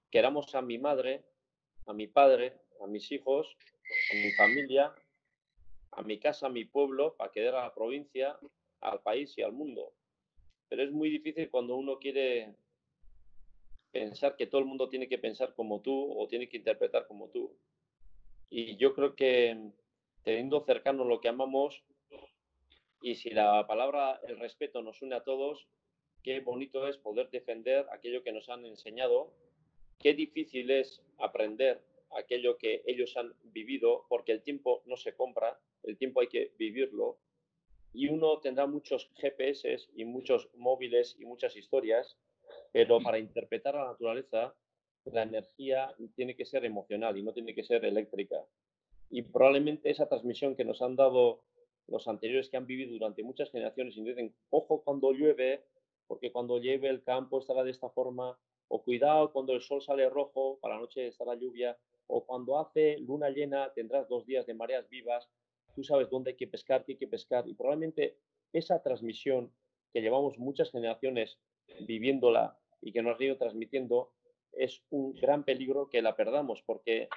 Queramos 0.10 0.54
a 0.56 0.62
mi 0.62 0.78
madre, 0.78 1.24
a 1.86 1.94
mi 1.94 2.08
padre, 2.08 2.62
a 2.82 2.88
mis 2.88 3.12
hijos, 3.12 3.58
a 4.12 4.16
mi 4.16 4.32
familia, 4.34 4.94
a 5.92 6.02
mi 6.04 6.20
casa, 6.20 6.48
a 6.48 6.50
mi 6.50 6.66
pueblo, 6.66 7.16
para 7.16 7.32
quedar 7.32 7.56
a 7.56 7.64
la 7.64 7.74
provincia, 7.74 8.38
al 8.82 9.02
país 9.02 9.38
y 9.38 9.42
al 9.42 9.54
mundo. 9.54 9.94
Pero 10.70 10.84
es 10.84 10.92
muy 10.92 11.10
difícil 11.10 11.50
cuando 11.50 11.76
uno 11.76 12.00
quiere 12.00 12.56
pensar 13.92 14.36
que 14.38 14.48
todo 14.48 14.62
el 14.62 14.68
mundo 14.68 14.90
tiene 14.90 15.08
que 15.08 15.18
pensar 15.18 15.54
como 15.54 15.82
tú 15.82 16.18
o 16.18 16.28
tiene 16.28 16.48
que 16.48 16.58
interpretar 16.58 17.08
como 17.08 17.30
tú. 17.30 17.58
Y 18.50 18.78
yo 18.78 18.94
creo 18.94 19.16
que 19.16 19.72
teniendo 20.24 20.64
cercano 20.66 21.04
lo 21.04 21.20
que 21.20 21.30
amamos, 21.30 21.84
y 23.02 23.16
si 23.16 23.32
la 23.32 23.66
palabra 23.68 24.20
el 24.28 24.40
respeto 24.40 24.82
nos 24.82 25.02
une 25.02 25.16
a 25.16 25.24
todos, 25.24 25.68
qué 26.24 26.40
bonito 26.40 26.88
es 26.88 26.98
poder 26.98 27.30
defender 27.30 27.86
aquello 27.92 28.24
que 28.24 28.32
nos 28.32 28.50
han 28.50 28.66
enseñado, 28.66 29.34
qué 30.00 30.14
difícil 30.14 30.70
es 30.72 31.02
aprender 31.18 31.82
aquello 32.12 32.58
que 32.58 32.84
ellos 32.86 33.16
han 33.18 33.34
vivido, 33.44 34.06
porque 34.10 34.32
el 34.32 34.44
tiempo 34.44 34.84
no 34.86 34.98
se 34.98 35.14
compra, 35.16 35.60
el 35.84 35.98
tiempo 35.98 36.22
hay 36.22 36.28
que 36.28 36.52
vivirlo, 36.58 37.18
y 37.94 38.08
uno 38.08 38.40
tendrá 38.40 38.68
muchos 38.68 39.10
GPS 39.16 39.88
y 39.96 40.06
muchos 40.06 40.50
móviles 40.56 41.18
y 41.20 41.26
muchas 41.26 41.56
historias, 41.56 42.18
pero 42.72 43.02
para 43.02 43.20
interpretar 43.20 43.76
la 43.76 43.86
naturaleza, 43.86 44.56
la 45.06 45.24
energía 45.24 45.94
tiene 46.16 46.36
que 46.36 46.46
ser 46.46 46.64
emocional 46.66 47.18
y 47.18 47.24
no 47.24 47.34
tiene 47.34 47.54
que 47.56 47.64
ser 47.64 47.84
eléctrica. 47.84 48.46
Y 49.10 49.24
probablemente 49.24 49.90
esa 49.90 50.08
transmisión 50.08 50.56
que 50.56 50.64
nos 50.64 50.82
han 50.82 50.96
dado 50.96 51.42
los 51.88 52.08
anteriores 52.08 52.50
que 52.50 52.58
han 52.58 52.66
vivido 52.66 52.94
durante 52.94 53.24
muchas 53.24 53.52
generaciones 53.52 53.98
y 53.98 54.04
dicen, 54.04 54.34
ojo 54.50 54.82
cuando 54.84 55.12
llueve, 55.12 55.64
porque 56.08 56.32
cuando 56.32 56.58
llueve 56.58 56.90
el 56.90 57.04
campo 57.04 57.40
estará 57.40 57.64
de 57.64 57.72
esta 57.72 57.90
forma, 57.90 58.38
o 58.68 58.84
cuidado 58.84 59.32
cuando 59.34 59.54
el 59.54 59.62
sol 59.62 59.82
sale 59.82 60.10
rojo, 60.10 60.58
para 60.62 60.76
la 60.76 60.82
noche 60.82 61.08
estará 61.08 61.36
lluvia, 61.36 61.78
o 62.08 62.26
cuando 62.26 62.60
hace 62.60 62.98
luna 63.00 63.30
llena 63.30 63.72
tendrás 63.74 64.08
dos 64.08 64.26
días 64.26 64.46
de 64.46 64.54
mareas 64.54 64.88
vivas, 64.90 65.30
tú 65.76 65.84
sabes 65.84 66.10
dónde 66.10 66.32
hay 66.32 66.38
que 66.38 66.48
pescar, 66.48 66.86
qué 66.86 66.94
hay 66.94 66.98
que 66.98 67.08
pescar, 67.08 67.48
y 67.48 67.54
probablemente 67.54 68.18
esa 68.54 68.82
transmisión 68.82 69.54
que 69.94 70.02
llevamos 70.02 70.38
muchas 70.38 70.72
generaciones 70.72 71.40
viviéndola 71.82 72.58
y 72.82 72.92
que 72.92 73.02
nos 73.02 73.20
ha 73.20 73.24
ido 73.24 73.38
transmitiendo, 73.38 74.12
es 74.54 74.84
un 74.90 75.14
gran 75.14 75.44
peligro 75.44 75.90
que 75.90 76.02
la 76.02 76.16
perdamos, 76.16 76.62
porque 76.66 77.10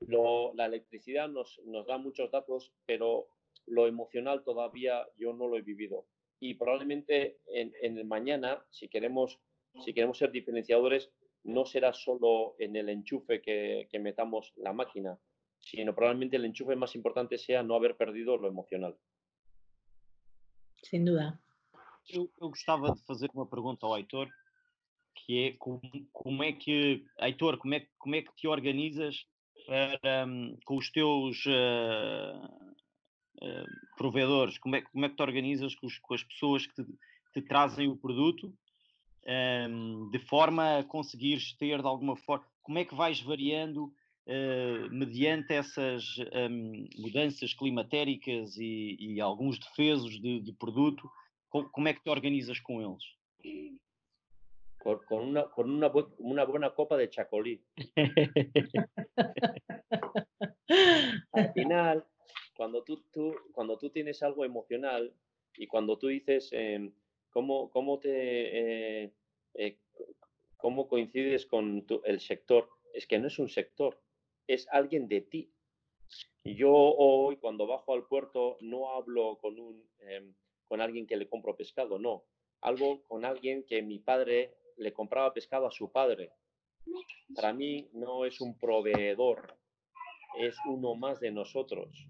la 0.00 0.66
electricidad 0.66 1.28
nos, 1.28 1.60
nos 1.64 1.86
da 1.86 1.98
muchos 1.98 2.30
datos, 2.30 2.72
pero 2.86 3.28
lo 3.72 3.86
emocional 3.86 4.44
todavía 4.44 5.06
yo 5.16 5.32
no 5.32 5.48
lo 5.48 5.56
he 5.56 5.62
vivido. 5.62 6.06
Y 6.40 6.54
probablemente 6.54 7.38
en, 7.46 7.72
el 7.82 8.04
mañana, 8.04 8.64
si 8.70 8.88
queremos, 8.88 9.38
si 9.84 9.94
queremos 9.94 10.18
ser 10.18 10.30
diferenciadores, 10.30 11.10
no 11.44 11.64
será 11.64 11.92
solo 11.92 12.54
en 12.58 12.76
el 12.76 12.88
enchufe 12.88 13.40
que, 13.40 13.88
metamos 14.00 14.52
la 14.56 14.72
máquina, 14.72 15.18
sino 15.58 15.94
probablemente 15.94 16.36
el 16.36 16.44
enchufe 16.44 16.76
más 16.76 16.94
importante 16.94 17.38
sea 17.38 17.62
no 17.62 17.74
haber 17.74 17.96
perdido 17.96 18.36
lo 18.36 18.48
emocional. 18.48 18.96
Sin 20.82 21.04
duda. 21.04 21.40
Eu, 22.08 22.28
eu, 22.40 22.48
gostava 22.48 22.92
de 22.92 23.00
fazer 23.04 23.30
uma 23.32 23.46
pergunta 23.46 23.86
ao 23.86 23.96
Heitor, 23.96 24.28
que 25.14 25.46
é 25.46 25.52
como, 25.56 25.80
como 26.12 26.42
é 26.42 26.52
que, 26.52 27.04
Heitor, 27.20 27.56
como 27.58 27.74
é, 27.74 27.86
como 27.96 28.16
é 28.16 28.22
que 28.22 28.34
te 28.34 28.48
organizas 28.48 29.24
para, 29.64 30.26
um, 30.26 30.56
com 30.64 30.76
os 30.76 30.90
teus 30.90 31.46
uh, 31.46 32.72
uh, 33.40 33.96
provedores, 33.96 34.58
como 34.58 34.76
é, 34.76 34.82
como 34.82 35.04
é 35.04 35.08
que 35.08 35.16
te 35.16 35.22
organizas 35.22 35.74
com, 35.74 35.86
os, 35.86 35.98
com 35.98 36.14
as 36.14 36.22
pessoas 36.22 36.66
que 36.66 36.74
te, 36.74 36.84
te 37.34 37.42
trazem 37.42 37.88
o 37.88 37.96
produto, 37.96 38.46
um, 38.46 38.54
ehm, 39.26 40.10
de 40.10 40.18
forma 40.18 40.78
a 40.78 40.84
conseguires 40.84 41.56
ter 41.56 41.80
de 41.80 41.86
alguma 41.86 42.16
forma, 42.16 42.44
como 42.62 42.78
é 42.78 42.84
que 42.84 42.94
vais 42.94 43.20
variando 43.20 43.92
uh, 44.26 44.90
mediante 44.90 45.52
essas 45.52 46.18
um, 46.18 46.24
ehm, 46.32 46.88
mudanças 46.98 47.54
climatéricas 47.54 48.56
e, 48.56 48.96
e 48.98 49.20
alguns 49.20 49.58
defesos 49.58 50.20
de, 50.20 50.40
de 50.40 50.52
produto, 50.52 51.08
com, 51.48 51.64
como 51.68 51.88
é 51.88 51.94
que 51.94 52.02
te 52.02 52.10
organizas 52.10 52.60
com 52.60 52.80
eles? 52.80 53.02
Con, 54.78 54.98
con, 55.06 55.28
una, 55.28 55.44
con 55.44 55.70
una, 55.70 55.90
una, 56.18 56.44
buena 56.44 56.70
copa 56.70 56.96
de 56.96 57.08
chacolí. 57.08 57.62
Al 61.32 61.52
final, 61.52 62.04
cuando 62.54 62.82
tú, 62.82 63.90
tienes 63.90 64.22
algo 64.22 64.44
emocional 64.44 65.14
y 65.56 65.66
cuando 65.66 65.98
tú 65.98 66.08
dices 66.08 66.50
em, 66.52 66.92
eh, 68.04 69.12
eh, 69.54 69.78
cómo 70.56 70.88
coincides 70.88 71.46
con 71.46 71.84
el 72.04 72.20
sector, 72.20 72.68
es 72.92 73.06
que 73.06 73.18
no 73.18 73.26
es 73.28 73.38
un 73.38 73.48
sector, 73.48 74.00
es 74.46 74.68
alguien 74.70 75.08
de 75.08 75.22
ti. 75.22 75.52
Yo 76.44 76.72
hoy 76.72 77.36
cuando 77.36 77.66
bajo 77.66 77.94
al 77.94 78.06
puerto 78.06 78.58
no 78.60 78.90
hablo 78.90 79.38
con, 79.40 79.56
em, 80.00 80.34
con 80.66 80.80
alguien 80.80 81.06
que 81.06 81.16
le 81.16 81.28
compro 81.28 81.56
pescado, 81.56 81.98
no, 81.98 82.24
algo 82.60 83.02
con 83.04 83.24
alguien 83.24 83.64
que 83.64 83.82
mi 83.82 83.98
padre 83.98 84.54
le 84.76 84.92
compraba 84.92 85.32
pescado 85.32 85.66
a 85.66 85.70
su 85.70 85.90
padre. 85.90 86.32
Para 87.34 87.52
mí 87.52 87.88
no 87.92 88.24
es 88.24 88.40
un 88.40 88.58
proveedor, 88.58 89.56
es 90.38 90.56
uno 90.66 90.94
más 90.94 91.20
de 91.20 91.30
nosotros. 91.30 92.06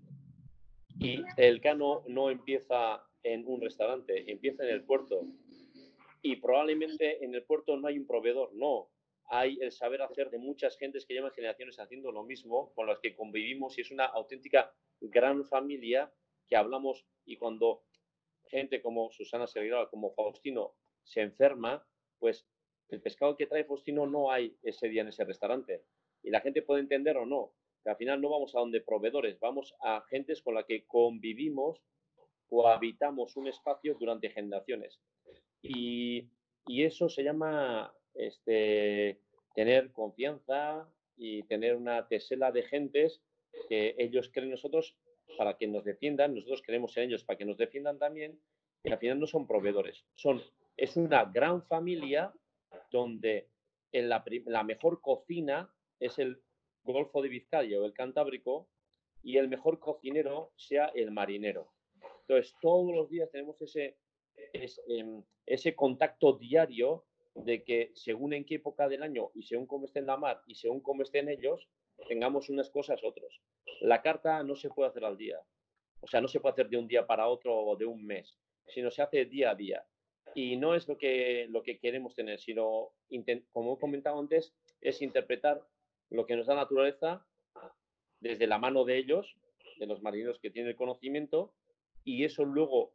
Y 1.02 1.24
el 1.36 1.60
cano 1.60 2.04
no 2.06 2.30
empieza 2.30 3.04
en 3.24 3.44
un 3.48 3.60
restaurante, 3.60 4.30
empieza 4.30 4.62
en 4.62 4.70
el 4.70 4.84
puerto. 4.84 5.26
y 6.24 6.36
probablemente 6.36 7.24
en 7.24 7.34
el 7.34 7.42
puerto 7.42 7.76
no 7.76 7.88
hay 7.88 7.98
un 7.98 8.06
proveedor, 8.06 8.54
no. 8.54 8.88
Hay 9.24 9.58
el 9.60 9.72
saber 9.72 10.02
hacer 10.02 10.30
de 10.30 10.38
muchas 10.38 10.78
gentes 10.78 11.04
que 11.04 11.14
llevan 11.14 11.32
generaciones 11.32 11.80
haciendo 11.80 12.12
lo 12.12 12.22
mismo, 12.22 12.72
con 12.74 12.86
las 12.86 13.00
que 13.00 13.16
convivimos 13.16 13.76
y 13.76 13.80
es 13.80 13.90
una 13.90 14.04
auténtica 14.04 14.72
gran 15.00 15.44
familia 15.44 16.12
que 16.46 16.54
hablamos 16.54 17.04
y 17.24 17.36
cuando 17.36 17.82
gente 18.46 18.80
como 18.80 19.10
Susana 19.10 19.48
Seguirá, 19.48 19.88
como 19.88 20.12
Faustino, 20.12 20.76
se 21.02 21.22
enferma, 21.22 21.84
pues 22.20 22.46
el 22.90 23.00
pescado 23.00 23.36
que 23.36 23.48
trae 23.48 23.64
Faustino 23.64 24.06
no 24.06 24.30
hay 24.30 24.56
ese 24.62 24.88
día 24.88 25.02
en 25.02 25.08
ese 25.08 25.24
restaurante. 25.24 25.82
Y 26.22 26.30
la 26.30 26.40
gente 26.40 26.62
puede 26.62 26.82
entender 26.82 27.16
o 27.16 27.26
no, 27.26 27.52
que 27.82 27.90
al 27.90 27.96
final 27.96 28.20
no 28.20 28.30
vamos 28.30 28.54
a 28.54 28.60
donde 28.60 28.80
proveedores, 28.80 29.38
vamos 29.40 29.74
a 29.80 30.02
gentes 30.08 30.42
con 30.42 30.54
las 30.54 30.64
que 30.64 30.84
convivimos 30.86 31.80
o 32.50 32.68
habitamos 32.68 33.36
un 33.36 33.48
espacio 33.48 33.96
durante 33.98 34.30
generaciones. 34.30 35.00
Y, 35.62 36.28
eso 36.66 37.08
se 37.08 37.24
llama 37.24 37.92
este, 38.14 39.18
tener 39.54 39.90
confianza 39.90 40.88
y 41.16 41.42
tener 41.44 41.74
una 41.74 42.06
tesela 42.06 42.52
de 42.52 42.62
gentes 42.62 43.20
que 43.68 43.96
ellos 43.98 44.30
creen 44.32 44.48
en 44.48 44.52
nosotros 44.52 44.96
para 45.36 45.56
que 45.56 45.66
nos 45.66 45.84
defiendan, 45.84 46.34
nosotros 46.34 46.62
creemos 46.62 46.96
en 46.96 47.04
ellos 47.04 47.24
para 47.24 47.36
que 47.36 47.44
nos 47.44 47.56
defiendan 47.56 47.98
también, 47.98 48.38
y 48.84 48.92
al 48.92 48.98
final 48.98 49.18
no 49.18 49.26
son 49.26 49.46
proveedores, 49.46 50.04
son, 50.14 50.42
es 50.76 50.96
una 50.96 51.24
gran 51.24 51.62
familia 51.64 52.32
donde 52.90 53.48
la, 53.92 54.24
la 54.46 54.62
mejor 54.62 55.00
cocina 55.00 55.72
es 55.98 56.18
el 56.18 56.40
Golfo 56.84 57.22
de 57.22 57.28
Vizcaya 57.28 57.80
o 57.80 57.84
el 57.84 57.92
Cantábrico 57.92 58.68
y 59.22 59.36
el 59.36 59.48
mejor 59.48 59.78
cocinero 59.78 60.52
sea 60.56 60.86
el 60.94 61.10
marinero. 61.10 61.72
Entonces, 62.22 62.54
todos 62.60 62.94
los 62.94 63.08
días 63.08 63.30
tenemos 63.30 63.60
ese, 63.62 63.96
em, 64.52 65.22
ese, 65.46 65.74
contacto 65.74 66.34
diario 66.34 67.04
de 67.34 67.62
que 67.64 67.92
según 67.94 68.32
en 68.32 68.44
qué 68.44 68.56
época 68.56 68.88
del 68.88 69.02
año 69.02 69.30
y 69.34 69.42
según 69.44 69.66
cómo 69.66 69.86
esté 69.86 70.00
en 70.00 70.06
la 70.06 70.16
mar 70.16 70.42
y 70.46 70.54
según 70.54 70.80
cómo 70.80 71.02
estén 71.02 71.28
ellos, 71.28 71.68
tengamos 72.08 72.48
unas 72.48 72.70
cosas 72.70 73.02
otros. 73.04 73.40
La 73.80 74.02
carta 74.02 74.42
no 74.42 74.56
se 74.56 74.70
puede 74.70 74.90
hacer 74.90 75.04
al 75.04 75.16
día. 75.16 75.38
O 76.00 76.08
sea, 76.08 76.20
no 76.20 76.28
se 76.28 76.40
puede 76.40 76.54
hacer 76.54 76.68
de 76.68 76.76
un 76.76 76.88
día 76.88 77.06
para 77.06 77.28
otro 77.28 77.56
o 77.56 77.76
de 77.76 77.86
un 77.86 78.04
mes, 78.04 78.38
sino 78.66 78.90
se 78.90 79.02
hace 79.02 79.24
día 79.24 79.50
a 79.50 79.54
día. 79.54 79.86
Y 80.34 80.56
no 80.56 80.74
es 80.74 80.88
lo 80.88 80.96
que, 80.96 81.46
lo 81.48 81.62
que 81.62 81.78
queremos 81.78 82.14
tener, 82.14 82.40
sino, 82.40 82.92
como 83.52 83.74
he 83.74 83.78
comentado 83.78 84.18
antes, 84.18 84.54
es 84.80 85.02
interpretar 85.02 85.62
lo 86.12 86.26
que 86.26 86.36
nos 86.36 86.46
da 86.46 86.54
naturaleza 86.54 87.26
desde 88.20 88.46
la 88.46 88.58
mano 88.58 88.84
de 88.84 88.98
ellos, 88.98 89.36
de 89.78 89.86
los 89.86 90.02
marineros 90.02 90.38
que 90.38 90.50
tienen 90.50 90.70
el 90.70 90.76
conocimiento, 90.76 91.54
y 92.04 92.24
eso 92.24 92.44
luego 92.44 92.92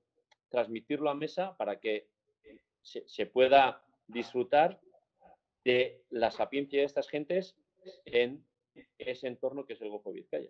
transmitirlo 0.49 1.09
a 1.09 1.15
mesa 1.15 1.55
para 1.57 1.79
que 1.79 2.07
se, 2.81 3.25
pueda 3.25 3.83
disfrutar 4.07 4.79
de 5.65 6.05
la 6.09 6.31
sapiencia 6.31 6.79
de 6.79 6.85
estas 6.85 7.09
gentes 7.09 7.57
en 8.05 8.45
ese 8.97 9.27
entorno 9.27 9.65
que 9.65 9.73
es 9.73 9.81
el 9.81 9.89
Golfo 9.89 10.11
de 10.11 10.19
Vizcaya. 10.19 10.49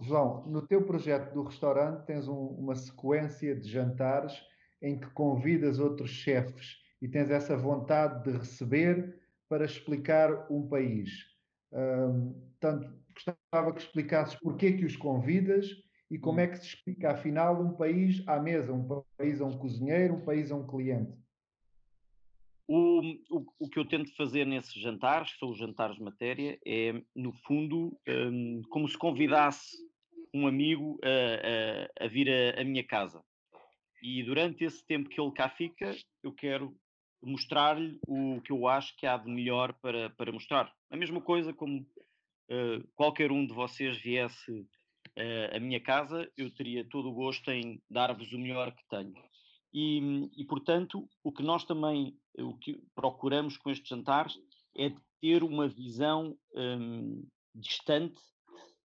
João, 0.00 0.46
no 0.46 0.66
teu 0.66 0.84
projeto 0.86 1.34
do 1.34 1.42
restaurante 1.42 2.06
tens 2.06 2.28
um, 2.28 2.46
uma 2.56 2.74
sequência 2.74 3.54
de 3.54 3.68
jantares 3.68 4.32
em 4.80 4.98
que 4.98 5.10
convidas 5.10 5.80
outros 5.80 6.10
chefes 6.10 6.80
e 7.02 7.08
tens 7.08 7.30
essa 7.30 7.56
vontade 7.56 8.24
de 8.24 8.38
receber 8.38 9.20
para 9.48 9.64
explicar 9.64 10.46
um 10.50 10.68
país. 10.68 11.37
Portanto, 11.70 12.92
gostava 13.12 13.72
que 13.72 13.80
explicasses 13.80 14.34
porquê 14.36 14.72
que 14.72 14.84
os 14.84 14.96
convidas 14.96 15.66
e 16.10 16.18
como 16.18 16.40
é 16.40 16.46
que 16.46 16.56
se 16.56 16.66
explica, 16.66 17.12
afinal, 17.12 17.60
um 17.60 17.74
país 17.74 18.22
à 18.26 18.40
mesa, 18.40 18.72
um 18.72 19.02
país 19.16 19.40
a 19.40 19.44
um 19.44 19.58
cozinheiro, 19.58 20.14
um 20.14 20.24
país 20.24 20.50
a 20.50 20.56
um 20.56 20.66
cliente. 20.66 21.12
O, 22.66 23.00
o, 23.30 23.46
o 23.58 23.68
que 23.68 23.78
eu 23.78 23.84
tento 23.86 24.14
fazer 24.14 24.46
nesses 24.46 24.74
jantares, 24.74 25.32
que 25.32 25.38
são 25.38 25.50
os 25.50 25.58
jantares 25.58 25.96
de 25.96 26.02
matéria, 26.02 26.58
é, 26.66 27.02
no 27.14 27.32
fundo, 27.32 27.98
um, 28.06 28.62
como 28.68 28.88
se 28.88 28.96
convidasse 28.96 29.76
um 30.34 30.46
amigo 30.46 30.98
a, 31.02 32.02
a, 32.02 32.04
a 32.04 32.08
vir 32.08 32.28
à 32.58 32.64
minha 32.64 32.84
casa. 32.84 33.22
E 34.02 34.22
durante 34.22 34.64
esse 34.64 34.84
tempo 34.86 35.08
que 35.08 35.20
ele 35.20 35.32
cá 35.32 35.48
fica, 35.48 35.96
eu 36.22 36.32
quero 36.32 36.76
mostrar-lhe 37.22 37.98
o 38.06 38.40
que 38.42 38.52
eu 38.52 38.68
acho 38.68 38.96
que 38.96 39.06
há 39.06 39.16
de 39.16 39.30
melhor 39.30 39.72
para, 39.74 40.10
para 40.10 40.32
mostrar. 40.32 40.72
A 40.90 40.96
mesma 40.96 41.20
coisa 41.20 41.52
como 41.52 41.80
uh, 41.80 42.88
qualquer 42.94 43.32
um 43.32 43.46
de 43.46 43.52
vocês 43.52 43.96
viesse 43.98 44.60
uh, 44.60 45.56
à 45.56 45.60
minha 45.60 45.80
casa, 45.80 46.30
eu 46.36 46.50
teria 46.54 46.88
todo 46.88 47.08
o 47.08 47.14
gosto 47.14 47.50
em 47.50 47.82
dar-vos 47.90 48.32
o 48.32 48.38
melhor 48.38 48.72
que 48.72 48.86
tenho. 48.88 49.14
E, 49.72 50.30
e, 50.36 50.44
portanto, 50.44 51.08
o 51.22 51.30
que 51.30 51.42
nós 51.42 51.64
também 51.64 52.16
o 52.38 52.56
que 52.56 52.80
procuramos 52.94 53.56
com 53.56 53.70
estes 53.70 53.88
jantares 53.88 54.34
é 54.76 54.92
ter 55.20 55.42
uma 55.42 55.68
visão 55.68 56.36
um, 56.54 57.26
distante 57.54 58.20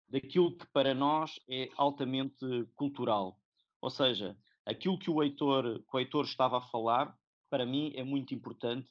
daquilo 0.08 0.56
que 0.56 0.66
para 0.72 0.94
nós 0.94 1.38
é 1.48 1.68
altamente 1.76 2.44
cultural. 2.74 3.38
Ou 3.80 3.90
seja, 3.90 4.36
aquilo 4.66 4.98
que 4.98 5.10
o 5.10 5.22
Heitor, 5.22 5.80
que 5.80 5.96
o 5.96 5.98
Heitor 5.98 6.24
estava 6.24 6.58
a 6.58 6.68
falar 6.68 7.16
para 7.52 7.66
mim 7.66 7.92
é 7.94 8.02
muito 8.02 8.34
importante 8.34 8.88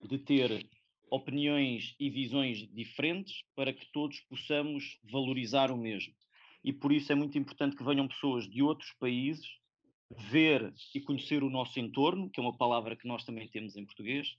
de 0.00 0.16
ter 0.16 0.64
opiniões 1.10 1.96
e 1.98 2.08
visões 2.08 2.68
diferentes 2.72 3.42
para 3.56 3.72
que 3.72 3.90
todos 3.90 4.20
possamos 4.20 4.96
valorizar 5.02 5.72
o 5.72 5.76
mesmo. 5.76 6.14
E 6.62 6.72
por 6.72 6.92
isso 6.92 7.10
é 7.10 7.16
muito 7.16 7.36
importante 7.36 7.74
que 7.74 7.82
venham 7.82 8.06
pessoas 8.06 8.48
de 8.48 8.62
outros 8.62 8.92
países 9.00 9.44
ver 10.30 10.72
e 10.94 11.00
conhecer 11.00 11.42
o 11.42 11.50
nosso 11.50 11.80
entorno, 11.80 12.30
que 12.30 12.38
é 12.38 12.44
uma 12.44 12.56
palavra 12.56 12.94
que 12.94 13.08
nós 13.08 13.24
também 13.24 13.48
temos 13.48 13.74
em 13.74 13.84
português, 13.84 14.36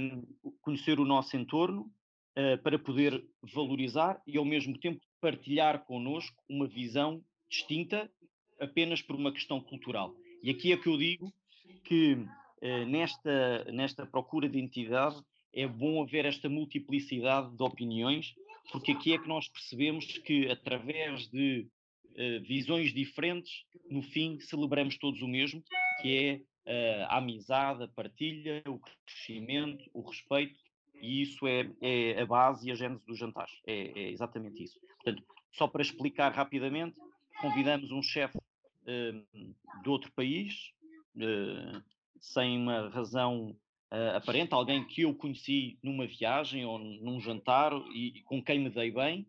um, 0.00 0.22
conhecer 0.60 0.98
o 0.98 1.04
nosso 1.04 1.36
entorno 1.36 1.82
uh, 2.36 2.60
para 2.64 2.80
poder 2.80 3.24
valorizar 3.54 4.20
e 4.26 4.36
ao 4.36 4.44
mesmo 4.44 4.76
tempo 4.80 5.00
partilhar 5.20 5.84
connosco 5.84 6.42
uma 6.48 6.66
visão 6.66 7.24
distinta 7.48 8.10
apenas 8.58 9.00
por 9.00 9.14
uma 9.14 9.32
questão 9.32 9.60
cultural. 9.60 10.16
E 10.42 10.50
aqui 10.50 10.72
é 10.72 10.76
que 10.76 10.88
eu 10.88 10.98
digo 10.98 11.32
que 11.84 12.14
uh, 12.14 12.86
nesta, 12.86 13.64
nesta 13.72 14.06
procura 14.06 14.48
de 14.48 14.58
identidade 14.58 15.20
é 15.52 15.66
bom 15.66 16.02
haver 16.02 16.24
esta 16.24 16.48
multiplicidade 16.48 17.56
de 17.56 17.62
opiniões, 17.62 18.34
porque 18.72 18.92
aqui 18.92 19.12
é 19.12 19.18
que 19.18 19.28
nós 19.28 19.48
percebemos 19.48 20.06
que 20.18 20.50
através 20.50 21.28
de 21.28 21.68
uh, 22.10 22.42
visões 22.42 22.92
diferentes, 22.92 23.64
no 23.88 24.02
fim 24.02 24.40
celebramos 24.40 24.98
todos 24.98 25.22
o 25.22 25.28
mesmo, 25.28 25.62
que 26.00 26.16
é 26.16 26.40
uh, 26.66 27.06
a 27.08 27.18
amizade, 27.18 27.84
a 27.84 27.88
partilha, 27.88 28.62
o 28.66 28.80
crescimento, 29.06 29.84
o 29.92 30.02
respeito, 30.02 30.58
e 30.94 31.22
isso 31.22 31.46
é, 31.46 31.70
é 31.80 32.20
a 32.20 32.26
base 32.26 32.68
e 32.68 32.72
a 32.72 32.74
gênese 32.74 33.04
dos 33.06 33.18
jantares. 33.18 33.52
É, 33.66 34.00
é, 34.00 34.10
exatamente 34.10 34.62
isso. 34.62 34.80
Portanto, 35.02 35.22
só 35.52 35.68
para 35.68 35.82
explicar 35.82 36.32
rapidamente, 36.32 36.98
convidamos 37.40 37.90
um 37.90 38.02
chefe 38.02 38.38
uh, 38.38 39.82
de 39.82 39.88
outro 39.88 40.10
país, 40.12 40.72
sem 42.20 42.58
uma 42.58 42.88
razão 42.88 43.56
uh, 43.92 44.16
aparente, 44.16 44.54
alguém 44.54 44.84
que 44.86 45.02
eu 45.02 45.14
conheci 45.14 45.78
numa 45.82 46.06
viagem 46.06 46.64
ou 46.64 46.78
num 46.78 47.20
jantar 47.20 47.72
e, 47.92 48.18
e 48.18 48.22
com 48.22 48.42
quem 48.42 48.58
me 48.58 48.70
dei 48.70 48.90
bem. 48.90 49.26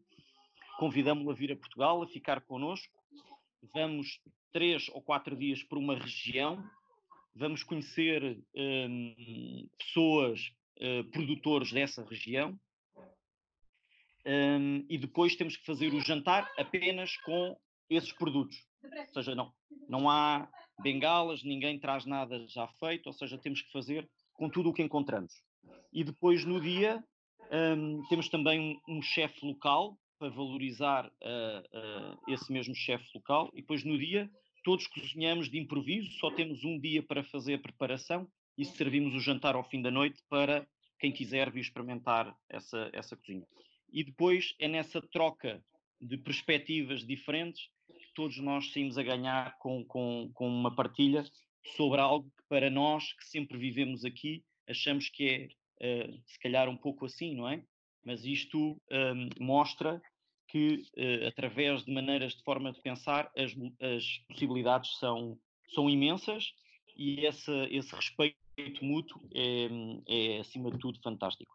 Convidamos-lo 0.78 1.32
a 1.32 1.34
vir 1.34 1.52
a 1.52 1.56
Portugal, 1.56 2.02
a 2.02 2.08
ficar 2.08 2.42
connosco. 2.42 2.94
Vamos 3.74 4.20
três 4.52 4.90
ou 4.90 5.02
quatro 5.02 5.36
dias 5.36 5.62
por 5.64 5.78
uma 5.78 5.96
região, 5.96 6.64
vamos 7.36 7.64
conhecer 7.64 8.42
um, 8.56 9.68
pessoas, 9.78 10.54
uh, 10.78 11.04
produtores 11.12 11.72
dessa 11.74 12.04
região, 12.06 12.58
um, 14.26 14.86
e 14.90 14.98
depois 14.98 15.36
temos 15.36 15.58
que 15.58 15.66
fazer 15.66 15.94
o 15.94 16.00
jantar 16.00 16.50
apenas 16.58 17.16
com 17.18 17.58
esses 17.90 18.12
produtos. 18.14 18.58
Ou 18.84 19.14
seja, 19.14 19.36
não, 19.36 19.54
não 19.88 20.10
há 20.10 20.50
bengalas, 20.82 21.44
ninguém 21.44 21.80
traz 21.80 22.06
nada 22.06 22.46
já 22.48 22.68
feito, 22.80 23.08
ou 23.08 23.14
seja, 23.14 23.38
temos 23.38 23.62
que 23.62 23.72
fazer 23.72 24.10
com 24.34 24.50
tudo 24.50 24.70
o 24.70 24.74
que 24.74 24.84
encontramos. 24.84 25.34
E 25.92 26.04
depois 26.04 26.44
no 26.46 26.60
dia 26.60 27.04
um, 27.52 28.04
temos 28.08 28.30
também 28.30 28.80
um, 28.88 28.98
um 28.98 29.02
chefe 29.02 29.46
local 29.46 29.98
para 30.18 30.30
valorizar 30.30 31.06
uh, 31.06 31.10
uh, 31.10 32.32
esse 32.34 32.52
mesmo 32.52 32.74
chefe 32.74 33.06
local, 33.14 33.50
e 33.54 33.62
depois 33.62 33.84
no 33.84 33.98
dia 33.98 34.30
todos 34.64 34.88
cozinhamos 34.88 35.50
de 35.50 35.60
improviso, 35.60 36.12
só 36.20 36.32
temos 36.32 36.64
um 36.64 36.80
dia 36.80 37.04
para 37.04 37.24
fazer 37.24 37.56
a 37.56 37.60
preparação 37.60 38.28
e 38.58 38.66
servimos 38.66 39.14
o 39.14 39.20
jantar 39.20 39.56
ao 39.56 39.64
fim 39.70 39.82
da 39.82 39.92
noite 39.92 40.24
para 40.30 40.68
quem 41.00 41.12
quiser 41.12 41.52
vir 41.52 41.62
experimentar 41.62 42.36
essa, 42.50 42.90
essa 42.94 43.16
cozinha. 43.16 43.46
E 43.92 44.04
depois 44.04 44.56
é 44.60 44.68
nessa 44.68 45.02
troca 45.02 45.64
de 46.02 46.18
perspectivas 46.18 47.06
diferentes 47.06 47.70
todos 48.16 48.38
nós 48.40 48.72
saímos 48.72 48.98
a 48.98 49.04
ganhar 49.04 49.56
com, 49.60 49.86
com, 49.86 50.32
com 50.34 50.48
uma 50.48 50.74
partilha 50.74 51.24
sobre 51.76 52.00
algo 52.00 52.30
que 52.30 52.44
para 52.50 52.70
nós 52.70 53.14
que 53.14 53.26
sempre 53.26 53.58
vivemos 53.58 54.04
aqui 54.04 54.44
achamos 54.68 55.10
que 55.10 55.50
é 55.80 56.08
uh, 56.08 56.22
se 56.26 56.40
calhar 56.40 56.70
um 56.70 56.78
pouco 56.78 57.06
assim, 57.06 57.36
não 57.36 57.48
é? 57.48 57.64
Mas 58.04 58.24
isto 58.24 58.82
um, 58.92 59.30
mostra 59.40 60.02
que 60.48 60.84
uh, 60.98 61.28
através 61.28 61.84
de 61.84 61.94
maneiras 61.94 62.34
de 62.34 62.44
forma 62.44 62.72
de 62.72 62.82
pensar 62.82 63.32
as, 63.38 63.52
as 63.82 64.04
possibilidades 64.28 64.98
são, 65.00 65.38
são 65.74 65.90
imensas 65.90 66.54
e 66.96 67.26
esse, 67.26 67.52
esse 67.72 67.94
respeito 67.94 68.40
mútuo 68.82 69.22
é, 69.34 69.68
é, 70.08 70.40
acima 70.40 70.72
de 70.72 70.80
tudo, 70.80 71.00
fantástico. 71.02 71.54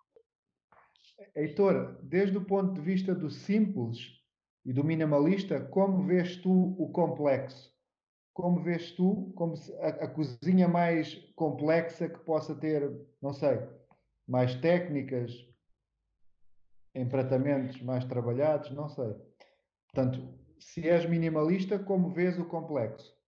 Heitor, 1.35 1.99
desde 2.03 2.37
o 2.37 2.45
ponto 2.45 2.75
de 2.75 2.81
vista 2.81 3.15
do 3.15 3.31
simples 3.31 4.20
e 4.65 4.73
do 4.73 4.85
minimalista, 4.85 5.61
como 5.67 6.07
vês 6.07 6.37
tu 6.37 6.77
o 6.79 6.91
complexo? 6.93 7.71
Como 8.33 8.63
vês 8.63 8.93
tu 8.93 9.33
como 9.35 9.55
a, 9.81 10.05
a 10.05 10.09
cozinha 10.09 10.69
mais 10.69 11.15
complexa 11.35 12.09
que 12.09 12.19
possa 12.21 12.55
ter, 12.55 12.91
não 13.21 13.33
sei, 13.33 13.59
mais 14.27 14.55
técnicas, 14.57 15.33
empratamentos 16.95 17.81
mais 17.83 18.05
trabalhados, 18.05 18.71
não 18.71 18.89
sei. 18.89 19.15
Portanto, 19.93 20.39
se 20.59 20.89
és 20.89 21.07
minimalista, 21.07 21.79
como 21.79 22.11
vês 22.11 22.39
o 22.39 22.45
complexo? 22.45 23.19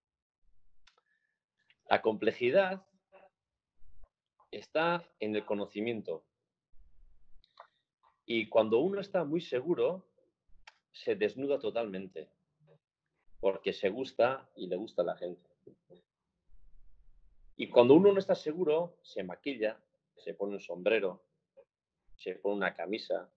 La 1.88 2.00
complejidad 2.00 2.86
está 4.50 5.04
en 5.20 5.34
el 5.34 5.44
conocimiento. 5.44 6.24
Y 8.24 8.48
cuando 8.48 8.78
uno 8.78 9.00
está 9.00 9.24
muy 9.24 9.40
seguro, 9.40 10.06
se 10.92 11.16
desnuda 11.16 11.58
totalmente, 11.58 12.28
porque 13.40 13.72
se 13.72 13.88
gusta 13.88 14.48
y 14.56 14.66
le 14.66 14.76
gusta 14.76 15.02
a 15.02 15.06
la 15.06 15.16
gente. 15.16 15.50
Y 17.56 17.68
cuando 17.68 17.94
uno 17.94 18.12
no 18.12 18.18
está 18.18 18.34
seguro, 18.34 18.98
se 19.02 19.22
maquilla, 19.22 19.80
se 20.16 20.34
pone 20.34 20.54
un 20.54 20.60
sombrero, 20.60 21.24
se 22.16 22.36
pone 22.36 22.56
una 22.56 22.74
camisa, 22.74 23.30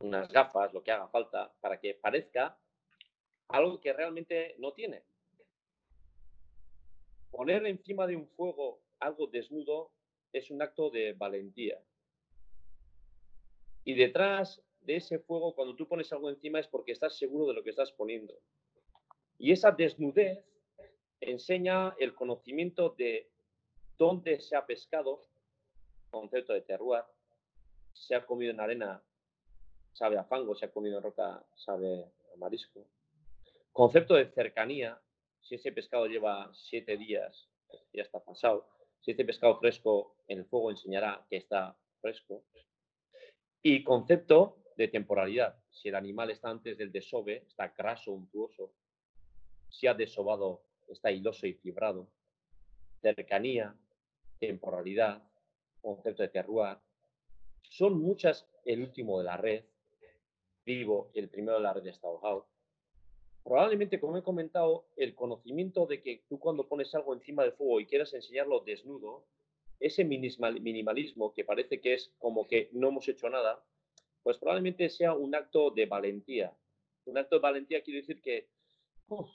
unas 0.00 0.28
gafas, 0.28 0.72
lo 0.72 0.82
que 0.82 0.92
haga 0.92 1.08
falta, 1.08 1.52
para 1.60 1.80
que 1.80 1.94
parezca 1.94 2.58
algo 3.48 3.80
que 3.80 3.92
realmente 3.92 4.56
no 4.58 4.72
tiene. 4.72 5.04
Poner 7.30 7.66
encima 7.66 8.06
de 8.06 8.16
un 8.16 8.28
fuego 8.28 8.82
algo 8.98 9.26
desnudo 9.26 9.92
es 10.32 10.50
un 10.50 10.62
acto 10.62 10.90
de 10.90 11.12
valentía. 11.12 11.80
Y 13.84 13.94
detrás 13.94 14.62
de 14.86 14.96
ese 14.96 15.18
fuego, 15.18 15.54
cuando 15.54 15.74
tú 15.74 15.86
pones 15.86 16.12
algo 16.12 16.30
encima, 16.30 16.60
es 16.60 16.68
porque 16.68 16.92
estás 16.92 17.18
seguro 17.18 17.46
de 17.46 17.54
lo 17.54 17.62
que 17.62 17.70
estás 17.70 17.92
poniendo. 17.92 18.34
Y 19.36 19.52
esa 19.52 19.72
desnudez 19.72 20.44
enseña 21.20 21.94
el 21.98 22.14
conocimiento 22.14 22.90
de 22.90 23.28
dónde 23.98 24.40
se 24.40 24.56
ha 24.56 24.64
pescado, 24.64 25.22
concepto 26.10 26.52
de 26.52 26.62
terroir, 26.62 27.02
se 27.92 28.14
ha 28.14 28.24
comido 28.24 28.52
en 28.52 28.60
arena, 28.60 29.02
sabe 29.92 30.18
a 30.18 30.24
fango, 30.24 30.54
se 30.54 30.66
ha 30.66 30.70
comido 30.70 30.98
en 30.98 31.02
roca, 31.02 31.44
sabe 31.56 32.04
a 32.32 32.36
marisco. 32.36 32.86
Concepto 33.72 34.14
de 34.14 34.30
cercanía, 34.30 35.00
si 35.40 35.56
ese 35.56 35.72
pescado 35.72 36.06
lleva 36.06 36.50
siete 36.54 36.96
días, 36.96 37.48
ya 37.92 38.02
está 38.02 38.20
pasado. 38.20 38.68
Si 39.00 39.10
este 39.10 39.24
pescado 39.24 39.58
fresco 39.58 40.16
en 40.28 40.38
el 40.38 40.46
fuego 40.46 40.70
enseñará 40.70 41.26
que 41.28 41.36
está 41.36 41.76
fresco. 42.00 42.44
Y 43.62 43.84
concepto 43.84 44.58
de 44.76 44.88
temporalidad. 44.88 45.56
Si 45.70 45.88
el 45.88 45.94
animal 45.94 46.30
está 46.30 46.50
antes 46.50 46.76
del 46.76 46.92
desove, 46.92 47.44
está 47.48 47.68
graso, 47.68 48.12
untuoso. 48.12 48.72
Si 49.70 49.86
ha 49.86 49.94
desobado, 49.94 50.62
está 50.88 51.10
hiloso 51.10 51.46
y 51.46 51.54
fibrado. 51.54 52.08
Cercanía, 53.00 53.74
temporalidad, 54.38 55.22
concepto 55.80 56.22
de 56.22 56.28
terroir. 56.28 56.78
Son 57.62 58.00
muchas, 58.00 58.48
el 58.64 58.82
último 58.82 59.18
de 59.18 59.24
la 59.24 59.36
red, 59.36 59.64
vivo, 60.64 61.10
el 61.14 61.28
primero 61.28 61.56
de 61.56 61.62
la 61.62 61.72
red 61.72 61.86
está 61.86 62.06
ahogado. 62.08 62.46
Probablemente, 63.44 64.00
como 64.00 64.18
he 64.18 64.22
comentado, 64.22 64.86
el 64.96 65.14
conocimiento 65.14 65.86
de 65.86 66.02
que 66.02 66.24
tú 66.28 66.38
cuando 66.38 66.68
pones 66.68 66.92
algo 66.94 67.14
encima 67.14 67.44
del 67.44 67.52
fuego 67.52 67.80
y 67.80 67.86
quieras 67.86 68.12
enseñarlo 68.12 68.60
desnudo, 68.60 69.24
ese 69.78 70.04
minimalismo 70.04 71.32
que 71.32 71.44
parece 71.44 71.80
que 71.80 71.94
es 71.94 72.12
como 72.18 72.46
que 72.46 72.68
no 72.72 72.88
hemos 72.88 73.06
hecho 73.08 73.28
nada, 73.30 73.62
pues 74.26 74.38
probablemente 74.38 74.88
sea 74.88 75.14
un 75.14 75.36
acto 75.36 75.70
de 75.70 75.86
valentía. 75.86 76.52
Un 77.04 77.16
acto 77.16 77.36
de 77.36 77.42
valentía 77.42 77.80
quiere 77.80 78.00
decir 78.00 78.20
que 78.20 78.48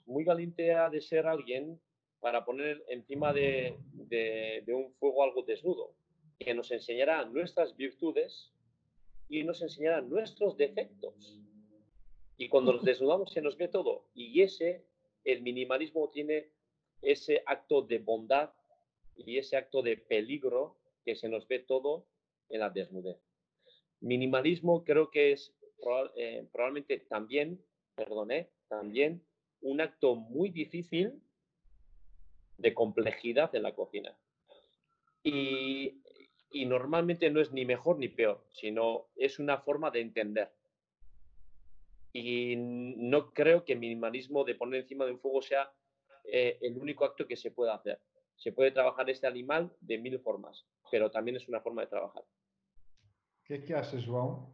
muy 0.06 0.25
valiente 0.25 0.73
ha 0.73 0.89
de 0.89 0.99
ser 0.99 1.27
alguien 1.27 1.80
para 2.19 2.43
poner 2.43 2.84
encima 2.89 3.32
de, 3.32 3.77
de 3.93 4.73
un 4.73 4.91
fuego 4.95 5.23
algo 5.23 5.43
desnudo, 5.43 5.93
que 6.38 6.54
nos 6.54 6.71
enseñará 6.71 7.23
nuestras 7.23 7.77
virtudes 7.77 8.51
y 9.30 9.45
nos 9.45 9.62
enseñará 9.62 10.01
nuestros 10.01 10.58
defectos. 10.58 11.39
Y 12.36 12.49
cuando 12.49 12.73
nos 12.73 12.84
desnudamos 12.91 13.32
se 13.32 13.41
nos 13.41 13.56
ve 13.56 13.69
todo. 13.69 14.10
Y 14.13 14.41
ese, 14.41 14.84
el 15.23 15.41
minimalismo 15.41 16.10
tiene 16.10 16.49
ese 17.01 17.43
acto 17.45 17.82
de 17.82 17.99
bondad 17.99 18.49
y 19.15 19.38
ese 19.38 19.56
acto 19.56 19.82
de 19.84 19.95
peligro 19.95 20.75
que 21.06 21.15
se 21.15 21.30
nos 21.30 21.47
ve 21.47 21.60
todo 21.60 22.06
en 22.49 22.60
la 22.60 22.69
desnudez. 22.69 23.30
Minimalismo 24.01 24.83
creo 24.83 25.11
que 25.11 25.31
es 25.31 25.53
eh, 26.15 26.47
probablemente 26.51 26.99
también, 27.09 27.63
también 28.67 29.23
un 29.61 29.81
acto 29.81 30.15
muy 30.15 30.49
difícil 30.49 31.21
de 32.57 32.73
complejidad 32.73 33.53
en 33.55 33.63
la 33.63 33.73
cocina. 33.73 34.15
Y, 35.23 35.97
normalmente 36.65 37.29
no 37.29 37.39
es 37.39 37.51
ni 37.51 37.65
mejor 37.65 37.97
ni 37.97 38.09
peor, 38.09 38.43
sino 38.49 39.07
es 39.15 39.39
una 39.39 39.59
forma 39.59 39.89
de 39.91 40.01
entender. 40.01 40.51
Y 42.13 42.55
no 42.57 43.31
creo 43.33 43.63
que 43.63 43.75
minimalismo 43.75 44.43
de 44.43 44.55
poner 44.55 44.81
encima 44.81 45.05
de 45.05 45.11
un 45.11 45.19
fuego 45.19 45.41
sea 45.41 45.71
eh, 46.25 46.57
el 46.61 46.77
único 46.77 47.05
acto 47.05 47.25
que 47.25 47.37
se 47.37 47.51
pueda 47.51 47.75
hacer. 47.75 47.99
Se 48.35 48.51
puede 48.51 48.71
trabajar 48.71 49.09
este 49.09 49.27
animal 49.27 49.71
de 49.79 49.97
mil 49.97 50.19
formas, 50.19 50.65
pero 50.91 51.09
también 51.09 51.37
es 51.37 51.47
una 51.47 51.61
forma 51.61 51.83
de 51.83 51.87
trabajar. 51.87 52.23
¿Qué 53.45 53.58
que, 53.60 53.67
que 53.67 53.73
achas, 53.73 54.01
João? 54.04 54.54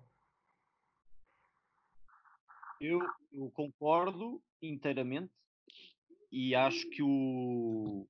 Eu, 2.79 2.99
eu, 3.31 3.49
concordo 3.51 4.41
inteiramente 4.61 5.33
e 6.31 6.53
acho 6.53 6.89
que 6.91 7.01
o, 7.01 8.07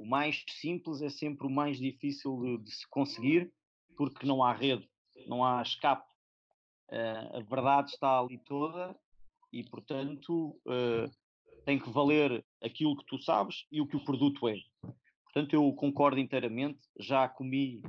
o 0.00 0.06
mais 0.06 0.44
simples 0.48 1.02
é 1.02 1.08
sempre 1.08 1.46
o 1.46 1.50
mais 1.50 1.78
difícil 1.78 2.40
de, 2.40 2.64
de 2.64 2.70
se 2.70 2.88
conseguir, 2.88 3.52
porque 3.96 4.26
não 4.26 4.42
há 4.42 4.52
rede, 4.52 4.88
não 5.26 5.44
há 5.44 5.62
escape. 5.62 6.10
Uh, 6.88 7.36
a 7.36 7.40
verdade 7.40 7.90
está 7.90 8.18
ali 8.18 8.38
toda 8.38 8.98
e, 9.52 9.64
portanto, 9.64 10.50
uh, 10.66 11.10
tem 11.64 11.78
que 11.78 11.90
valer 11.90 12.44
aquilo 12.62 12.96
que 12.96 13.04
tu 13.06 13.18
sabes 13.18 13.66
e 13.70 13.80
o 13.80 13.86
que 13.86 13.96
o 13.96 14.04
produto 14.04 14.48
é. 14.48 14.56
Portanto, 15.24 15.52
eu 15.52 15.70
concordo 15.74 16.18
inteiramente. 16.18 16.80
Já 16.98 17.28
comi 17.28 17.82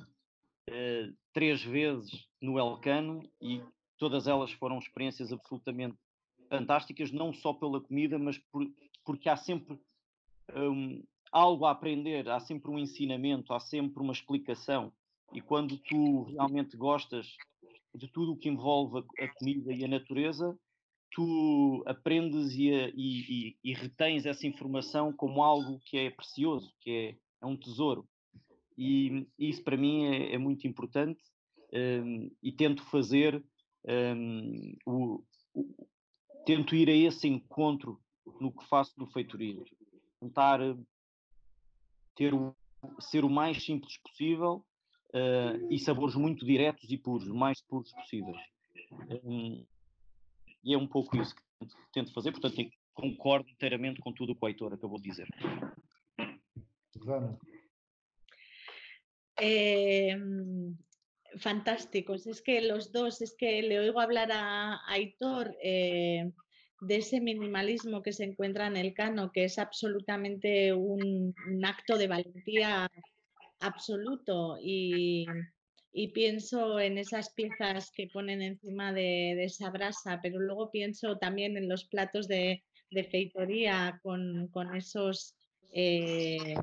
uh, 0.69 1.15
três 1.33 1.63
vezes 1.63 2.27
no 2.41 2.57
Elcano 2.57 3.27
e 3.41 3.61
todas 3.97 4.27
elas 4.27 4.51
foram 4.51 4.79
experiências 4.79 5.31
absolutamente 5.31 5.97
fantásticas, 6.49 7.11
não 7.11 7.33
só 7.33 7.53
pela 7.53 7.81
comida, 7.81 8.17
mas 8.17 8.37
por, 8.37 8.65
porque 9.05 9.29
há 9.29 9.35
sempre 9.35 9.79
um, 10.55 11.03
algo 11.31 11.65
a 11.65 11.71
aprender, 11.71 12.29
há 12.29 12.39
sempre 12.39 12.71
um 12.71 12.79
ensinamento, 12.79 13.53
há 13.53 13.59
sempre 13.59 14.01
uma 14.01 14.13
explicação. 14.13 14.91
E 15.33 15.41
quando 15.41 15.77
tu 15.77 16.23
realmente 16.23 16.77
gostas 16.77 17.35
de 17.93 18.07
tudo 18.07 18.33
o 18.33 18.37
que 18.37 18.49
envolve 18.49 18.99
a, 18.99 19.23
a 19.25 19.33
comida 19.33 19.73
e 19.73 19.83
a 19.83 19.87
natureza, 19.87 20.57
tu 21.11 21.83
aprendes 21.85 22.53
e, 22.53 22.69
e, 22.69 23.49
e, 23.49 23.57
e, 23.63 23.73
retens 23.73 24.25
essa 24.25 24.45
informação 24.45 25.11
como 25.11 25.41
algo 25.41 25.79
que 25.85 25.97
é 25.97 26.09
precioso, 26.09 26.73
que 26.79 26.91
é, 26.91 27.17
é 27.41 27.45
um 27.45 27.57
tesouro. 27.57 28.07
E 28.77 29.27
isso 29.39 29.63
para 29.63 29.75
mim 29.75 30.05
é, 30.05 30.35
é 30.35 30.37
muito 30.37 30.67
importante 30.67 31.21
um, 31.73 32.31
e 32.41 32.51
tento 32.51 32.83
fazer, 32.83 33.43
um, 33.85 34.75
o, 34.85 35.23
o, 35.53 35.87
tento 36.45 36.75
ir 36.75 36.89
a 36.89 36.93
esse 36.93 37.27
encontro 37.27 37.99
no 38.39 38.51
que 38.51 38.65
faço 38.67 38.93
no 38.97 39.07
feitoria. 39.07 39.63
Tentar 40.19 40.59
ter 42.15 42.33
o, 42.33 42.55
ser 42.99 43.25
o 43.25 43.29
mais 43.29 43.63
simples 43.63 43.97
possível 43.97 44.65
uh, 45.13 45.71
e 45.71 45.79
sabores 45.79 46.15
muito 46.15 46.45
diretos 46.45 46.89
e 46.89 46.97
puros, 46.97 47.27
mais 47.27 47.61
puros 47.61 47.91
possíveis. 47.93 48.37
Um, 49.23 49.65
e 50.63 50.73
é 50.73 50.77
um 50.77 50.87
pouco 50.87 51.17
isso 51.17 51.35
que 51.35 51.41
tento 51.93 52.13
fazer, 52.13 52.31
portanto, 52.31 52.55
concordo 52.93 53.49
inteiramente 53.49 53.99
com 53.99 54.11
tudo 54.11 54.31
o 54.31 54.35
que 54.35 54.45
o 54.45 54.47
Heitor 54.47 54.73
acabou 54.73 54.99
de 54.99 55.09
dizer. 55.09 55.27
Susana. 56.93 57.37
Eh, 59.39 60.15
fantásticos, 61.37 62.27
es 62.27 62.41
que 62.41 62.61
los 62.61 62.91
dos, 62.91 63.21
es 63.21 63.35
que 63.37 63.61
le 63.61 63.79
oigo 63.79 63.99
hablar 63.99 64.31
a, 64.31 64.79
Aitor 64.87 65.55
eh, 65.61 66.31
de 66.81 66.95
ese 66.95 67.21
minimalismo 67.21 68.03
que 68.03 68.13
se 68.13 68.23
encuentra 68.23 68.67
en 68.67 68.77
el 68.77 68.93
cano, 68.93 69.31
que 69.31 69.45
es 69.45 69.57
absolutamente 69.59 70.73
un, 70.73 71.33
acto 71.63 71.97
de 71.97 72.07
valentía 72.07 72.89
absoluto 73.59 74.57
y, 74.61 75.25
pienso 76.13 76.79
en 76.79 76.99
esas 76.99 77.33
piezas 77.33 77.89
que 77.89 78.07
ponen 78.13 78.43
encima 78.43 78.93
de, 78.93 79.43
esa 79.43 79.71
brasa, 79.71 80.19
pero 80.21 80.39
luego 80.39 80.69
pienso 80.69 81.17
también 81.17 81.57
en 81.57 81.67
los 81.67 81.85
platos 81.85 82.27
de, 82.27 82.63
feitoría 83.09 83.99
con, 84.03 84.75
esos, 84.75 85.35
eh, 85.73 86.55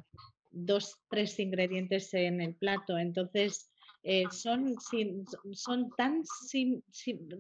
dos, 0.55 0.99
tres 1.11 1.39
ingredientes 1.39 2.13
en 2.15 2.41
el 2.41 2.55
plato. 2.55 2.99
Entonces, 2.99 3.71
eh, 4.07 4.25
son, 4.31 4.77
son 5.53 5.91
tan 5.97 6.23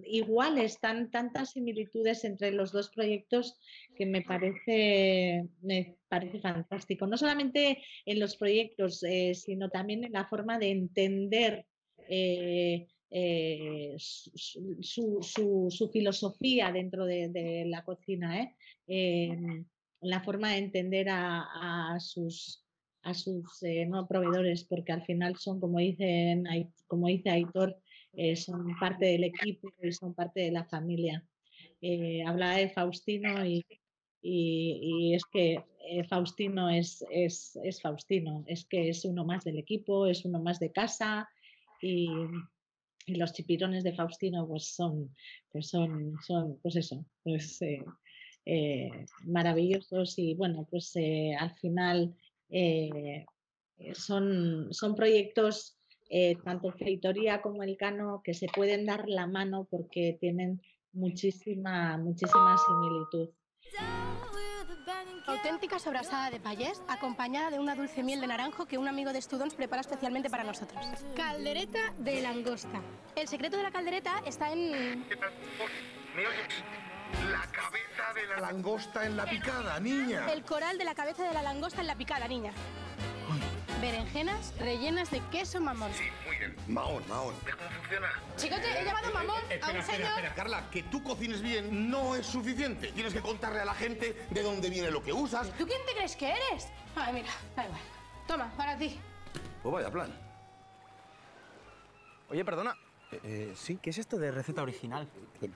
iguales, 0.05 0.81
tan, 0.81 1.11
tantas 1.11 1.51
similitudes 1.51 2.25
entre 2.25 2.53
los 2.53 2.73
dos 2.73 2.89
proyectos 2.89 3.59
que 3.95 4.07
me 4.07 4.23
parece, 4.23 5.47
me 5.61 5.99
parece 6.09 6.41
fantástico. 6.41 7.07
No 7.07 7.19
solamente 7.19 7.83
en 8.07 8.19
los 8.19 8.39
proyectos, 8.39 9.03
eh, 9.03 9.35
sino 9.35 9.69
también 9.69 10.05
en 10.05 10.13
la 10.13 10.25
forma 10.25 10.59
de 10.59 10.71
entender 10.71 11.67
eh, 12.09 12.87
su, 13.99 15.91
filosofía 15.93 16.73
dentro 16.73 17.05
de, 17.05 17.65
la 17.67 17.85
cocina, 17.85 18.51
em, 18.87 19.67
la 20.01 20.23
forma 20.23 20.53
de 20.53 20.59
entender 20.59 21.09
a 21.11 21.99
sus 22.01 22.64
a 23.05 23.13
sus 23.13 23.63
eh, 23.63 23.87
no 23.87 24.07
proveedores, 24.09 24.65
porque 24.65 24.93
al 24.93 25.05
final 25.05 25.37
son, 25.37 25.61
como, 25.61 25.79
dicen, 25.79 26.45
como 26.87 27.09
dice 27.09 27.31
Aitor, 27.31 27.79
eh, 28.15 28.35
son 28.35 28.67
parte 28.81 29.07
del 29.07 29.25
equipo 29.25 29.69
y 29.83 29.93
son 29.93 30.15
parte 30.15 30.41
de 30.41 30.51
la 30.51 30.65
familia. 30.65 31.23
Eh, 31.83 32.25
hablaba 32.27 32.57
de 32.57 32.71
Faustino 32.71 33.45
y, 33.45 33.65
y, 34.23 35.15
es 35.15 35.23
que 35.27 35.63
Faustino 36.09 36.71
es, 36.71 37.05
es, 37.11 37.59
es, 37.63 37.83
Faustino, 37.83 38.43
es 38.47 38.65
que 38.65 38.89
es 38.89 39.05
uno 39.05 39.25
más 39.25 39.45
del 39.45 39.59
equipo, 39.59 40.07
es 40.07 40.25
uno 40.25 40.41
más 40.41 40.59
de 40.59 40.73
casa 40.73 41.29
y, 41.83 42.09
y 43.05 43.17
los 43.17 43.35
chipirones 43.35 43.85
de 43.85 43.93
Faustino 43.93 44.49
pues 44.49 44.75
son, 44.75 45.15
pues 45.53 45.69
son, 45.69 46.17
son 46.27 46.59
pues 46.63 46.77
eso, 46.77 47.05
pues 47.23 47.61
maravillosos 49.27 50.19
y 50.19 50.35
bueno, 50.35 50.67
pues 50.71 50.95
al 51.39 51.55
final 51.57 52.15
eh, 52.57 53.27
son, 53.95 54.73
son 54.73 54.95
proyectos, 54.95 55.77
eh, 56.09 56.37
tanto 56.45 56.71
Feitoría 56.73 57.43
como 57.43 57.65
el 57.65 57.77
Cano, 57.77 58.21
que 58.23 58.33
se 58.33 58.47
pueden 58.47 58.87
dar 58.87 59.09
la 59.09 59.27
mano 59.27 59.67
porque 59.69 60.17
tienen 60.21 60.63
muchísima, 60.93 61.99
muchísima 61.99 62.57
similitud. 62.57 63.31
Auténtica 65.27 65.81
sobrasada 65.81 66.31
de 66.31 66.39
payés, 66.39 66.81
acompañada 66.87 67.51
de 67.51 67.59
una 67.59 67.75
dulce 67.75 68.05
miel 68.05 68.21
de 68.21 68.29
naranjo 68.29 68.67
que 68.67 68.79
un 68.79 68.87
amigo 68.87 69.13
de 69.13 69.21
Students 69.21 69.55
prepara 69.57 69.81
especialmente 69.81 70.31
para 70.31 70.45
nosotros. 70.45 70.85
Caldereta 71.17 71.93
de 71.99 72.23
langosta. 72.23 72.81
El 73.17 73.27
secreto 73.27 73.57
de 73.57 73.65
la 73.65 73.73
caldereta 73.73 74.23
está 74.27 74.53
en... 74.53 75.05
La 77.31 77.47
cabeza 77.51 78.13
de 78.15 78.27
la 78.27 78.41
langosta 78.41 79.07
en 79.07 79.17
la 79.17 79.25
picada, 79.25 79.81
niña. 79.81 80.33
El 80.33 80.43
coral 80.45 80.79
de 80.79 80.85
la 80.85 80.95
cabeza 80.95 81.23
de 81.25 81.35
la 81.35 81.43
langosta 81.43 81.81
en 81.81 81.87
la 81.87 81.97
picada, 81.97 82.27
niña. 82.29 82.53
Berenjenas 83.81 84.55
rellenas 84.59 85.11
de 85.11 85.21
queso 85.31 85.61
mamón. 85.61 85.93
Sí, 85.93 86.05
muy 86.27 86.37
bien. 86.39 86.57
Mahón, 86.69 87.03
mahón. 87.09 87.35
cómo 87.45 87.71
funciona? 87.81 88.09
Chicote, 88.37 88.81
he 88.81 88.85
llamado 88.85 89.13
mamón 89.13 89.43
a 89.63 89.71
un 89.71 89.83
señor... 89.83 90.11
Espera, 90.11 90.35
Carla, 90.35 90.71
que 90.71 90.83
tú 90.85 91.03
cocines 91.03 91.43
bien 91.43 91.91
no 91.91 92.15
es 92.15 92.27
suficiente. 92.27 92.93
Tienes 92.93 93.13
que 93.13 93.21
contarle 93.21 93.61
a 93.61 93.65
la 93.65 93.75
gente 93.75 94.27
de 94.31 94.43
dónde 94.43 94.71
viene 94.71 94.91
lo 94.91 95.03
que 95.03 95.13
usas. 95.13 95.51
¿Tú 95.59 95.67
quién 95.67 95.81
te 95.87 95.93
crees 95.95 96.17
que 96.17 96.31
eres? 96.31 96.69
Ay, 96.97 97.13
mira, 97.13 97.31
da 97.57 97.65
igual. 97.65 97.81
Toma, 98.27 98.53
para 98.57 98.77
ti. 98.79 98.99
Pues 99.63 99.73
vaya 99.73 99.91
plan. 99.91 100.13
Oye, 102.31 102.45
perdona. 102.45 102.75
Eh, 103.13 103.21
eh, 103.23 103.53
sí. 103.55 103.79
¿Qué 103.83 103.91
es 103.91 103.99
esto 103.99 104.17
de 104.19 104.31
receta 104.31 104.63
original? 104.63 105.07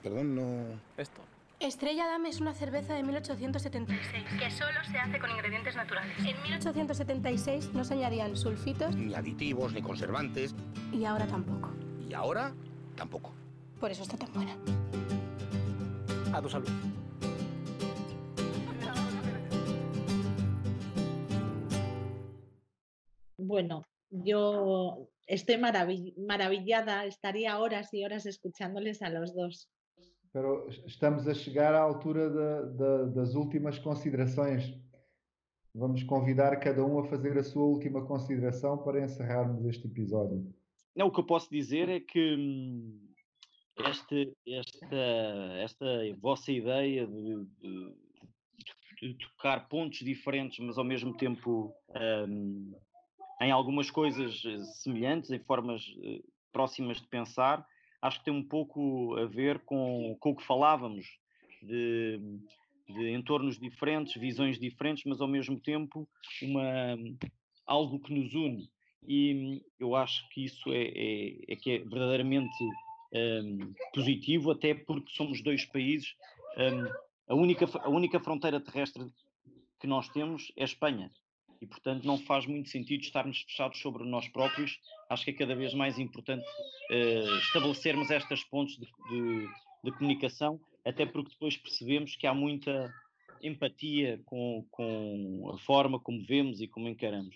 perdón, 0.03 0.35
no... 0.35 0.79
Esto. 0.97 1.21
Estrella 1.59 2.07
Dame 2.07 2.29
es 2.29 2.39
una 2.39 2.53
cerveza 2.53 2.93
de 2.93 3.03
1876 3.03 4.25
que 4.39 4.49
solo 4.49 4.81
se 4.89 4.97
hace 4.97 5.19
con 5.19 5.29
ingredientes 5.29 5.75
naturales. 5.75 6.17
En 6.19 6.41
1876 6.43 7.73
no 7.73 7.83
se 7.83 7.95
añadían 7.95 8.37
sulfitos, 8.37 8.95
ni 8.95 9.13
aditivos, 9.13 9.73
ni 9.73 9.81
conservantes. 9.81 10.55
Y 10.93 11.03
ahora 11.03 11.27
tampoco. 11.27 11.69
Y 12.07 12.13
ahora 12.13 12.53
tampoco. 12.95 13.33
Por 13.77 13.91
eso 13.91 14.03
está 14.03 14.15
tan 14.15 14.31
buena. 14.31 14.55
A 16.33 16.41
tu 16.41 16.49
salud. 16.49 16.69
Bueno, 23.37 23.83
yo 24.11 25.09
estoy 25.27 25.57
maravillada, 25.57 27.03
estaría 27.03 27.59
horas 27.59 27.93
y 27.93 28.05
horas 28.05 28.25
escuchándoles 28.25 29.01
a 29.01 29.09
los 29.09 29.35
dos. 29.35 29.69
Pero 30.31 30.67
estamos 30.85 31.27
a 31.27 31.33
chegar 31.33 31.73
à 31.73 31.81
altura 31.81 32.29
de, 32.29 32.77
de, 32.77 33.15
das 33.15 33.35
últimas 33.35 33.79
considerações. 33.79 34.77
Vamos 35.73 36.03
convidar 36.03 36.55
cada 36.59 36.83
um 36.83 36.99
a 36.99 37.05
fazer 37.05 37.37
a 37.37 37.43
sua 37.43 37.63
última 37.63 38.05
consideração 38.05 38.77
para 38.77 39.03
encerrarmos 39.03 39.65
este 39.65 39.87
episódio. 39.87 40.53
Não, 40.95 41.07
o 41.07 41.11
que 41.11 41.19
eu 41.19 41.25
posso 41.25 41.49
dizer 41.49 41.87
é 41.89 41.99
que 41.99 42.35
hum, 42.35 42.99
este, 43.85 44.33
esta, 44.47 44.95
esta 45.63 45.85
vossa 46.19 46.51
ideia 46.51 47.07
de, 47.07 47.45
de, 47.61 47.93
de, 49.01 49.13
tocar 49.15 49.69
pontos 49.69 49.99
diferentes, 49.99 50.59
mas 50.59 50.77
ao 50.77 50.83
mesmo 50.83 51.15
tempo 51.15 51.73
um, 52.27 52.73
em 53.41 53.51
algumas 53.51 53.89
coisas 53.89 54.43
eh, 54.45 54.57
semelhantes, 54.81 55.31
em 55.31 55.39
formas 55.39 55.81
uh, 55.87 56.23
próximas 56.51 56.99
de 56.99 57.07
pensar, 57.07 57.65
acho 58.01 58.19
que 58.19 58.25
tem 58.25 58.33
um 58.33 58.43
pouco 58.43 59.15
a 59.17 59.25
ver 59.25 59.59
com, 59.59 60.15
com 60.19 60.31
o 60.31 60.35
que 60.35 60.45
falávamos, 60.45 61.05
de, 61.61 62.19
de 62.87 63.11
entornos 63.11 63.59
diferentes, 63.59 64.19
visões 64.19 64.59
diferentes, 64.59 65.03
mas 65.05 65.21
ao 65.21 65.27
mesmo 65.27 65.59
tempo 65.59 66.07
uma, 66.41 66.97
algo 67.65 67.99
que 67.99 68.13
nos 68.13 68.33
une. 68.33 68.69
E 69.07 69.61
eu 69.79 69.95
acho 69.95 70.27
que 70.29 70.45
isso 70.45 70.71
é, 70.71 70.83
é, 70.83 71.53
é 71.53 71.55
que 71.55 71.71
é 71.71 71.77
verdadeiramente 71.79 72.57
um, 73.13 73.73
positivo, 73.93 74.51
até 74.51 74.73
porque 74.73 75.11
somos 75.13 75.41
dois 75.41 75.65
países. 75.65 76.15
Um, 76.57 77.33
a, 77.33 77.35
única, 77.35 77.65
a 77.79 77.89
única 77.89 78.19
fronteira 78.19 78.59
terrestre 78.59 79.05
que 79.79 79.87
nós 79.87 80.09
temos 80.09 80.51
é 80.57 80.63
a 80.63 80.65
Espanha 80.65 81.11
e, 81.61 81.67
portanto, 81.67 82.05
não 82.05 82.17
faz 82.17 82.45
muito 82.45 82.69
sentido 82.69 83.01
estarmos 83.01 83.41
fechados 83.41 83.79
sobre 83.79 84.03
nós 84.05 84.27
próprios. 84.29 84.79
Acho 85.09 85.25
que 85.25 85.31
é 85.31 85.33
cada 85.33 85.55
vez 85.55 85.73
mais 85.73 85.99
importante 85.99 86.45
uh, 86.45 87.37
estabelecermos 87.37 88.09
estas 88.09 88.43
pontes 88.43 88.77
de, 88.77 88.85
de, 88.85 89.47
de, 89.83 89.91
comunicação, 89.91 90.59
até 90.85 91.05
porque 91.05 91.31
depois 91.31 91.57
percebemos 91.57 92.15
que 92.15 92.25
há 92.25 92.33
muita 92.33 92.93
empatia 93.41 94.21
com, 94.25 94.65
com 94.71 95.51
a 95.53 95.57
forma 95.59 95.99
como 95.99 96.25
vemos 96.25 96.61
e 96.61 96.67
como 96.67 96.87
encaramos. 96.87 97.35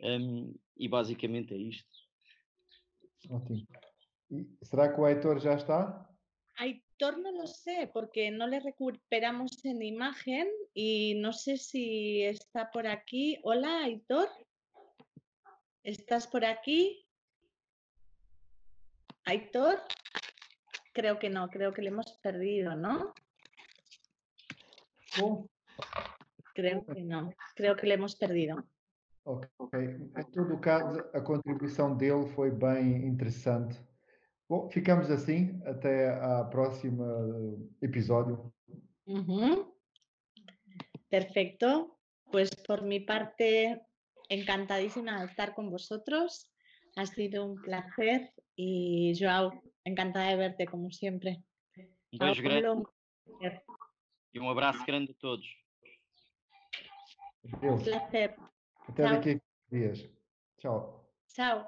Um, 0.00 0.54
e 0.76 0.88
basicamente 0.88 1.54
é 1.54 1.58
isto. 1.58 1.88
Ótimo. 3.30 3.66
E 4.30 4.46
será 4.62 4.92
que 4.92 5.00
o 5.00 5.06
Heitor 5.06 5.38
já 5.40 5.54
está? 5.54 6.08
Aitor 7.04 7.20
no 7.20 7.32
lo 7.32 7.46
sé, 7.46 7.90
porque 7.92 8.30
no 8.30 8.46
le 8.46 8.60
recuperamos 8.60 9.62
en 9.66 9.82
imagen 9.82 10.48
y 10.72 11.14
no 11.16 11.34
sé 11.34 11.58
si 11.58 12.22
está 12.22 12.70
por 12.70 12.86
aquí. 12.86 13.38
Hola, 13.42 13.84
Aitor. 13.84 14.28
¿Estás 15.82 16.26
por 16.26 16.46
aquí? 16.46 17.06
Aitor. 19.26 19.82
Creo 20.94 21.18
que 21.18 21.28
no, 21.28 21.48
creo 21.48 21.74
que 21.74 21.82
le 21.82 21.88
hemos 21.88 22.10
perdido, 22.22 22.74
¿no? 22.74 23.12
Oh. 25.20 25.46
Creo 26.54 26.86
que 26.86 27.02
no, 27.02 27.34
creo 27.54 27.76
que 27.76 27.86
le 27.86 27.94
hemos 27.94 28.16
perdido. 28.16 28.64
Ok, 29.24 29.74
em 29.74 30.24
todo 30.32 30.58
caso, 30.58 31.00
a 31.12 31.20
contribuição 31.20 31.96
dele 31.96 32.30
foi 32.34 32.50
bem 32.50 33.06
interessante. 33.06 33.78
Bom, 34.48 34.68
ficamos 34.70 35.10
assim 35.10 35.58
até 35.64 36.10
a 36.10 36.44
próxima 36.44 37.06
episodio. 37.80 38.52
Perfecto. 41.08 41.98
Pues 42.30 42.50
por 42.66 42.82
mi 42.82 43.00
parte, 43.00 43.80
encantadísima 44.28 45.20
de 45.20 45.26
estar 45.26 45.54
con 45.54 45.70
vosotros. 45.70 46.50
Ha 46.96 47.06
sido 47.06 47.44
un 47.44 47.60
placer 47.62 48.32
y 48.54 49.14
Joao, 49.18 49.62
encantada 49.84 50.28
de 50.28 50.36
verte 50.36 50.66
como 50.66 50.90
siempre. 50.90 51.42
Un 52.12 52.18
beso 52.18 52.42
grande. 52.42 52.86
Y 54.32 54.38
un 54.38 54.46
abrazo 54.46 54.84
grande 54.86 55.12
a 55.12 55.18
todos. 55.18 55.46
Un 57.62 57.82
placer. 57.82 58.36
Hasta 58.88 59.14
aquí 59.14 59.40
días. 59.70 60.08
Chao. 60.58 61.04
Chao. 61.28 61.66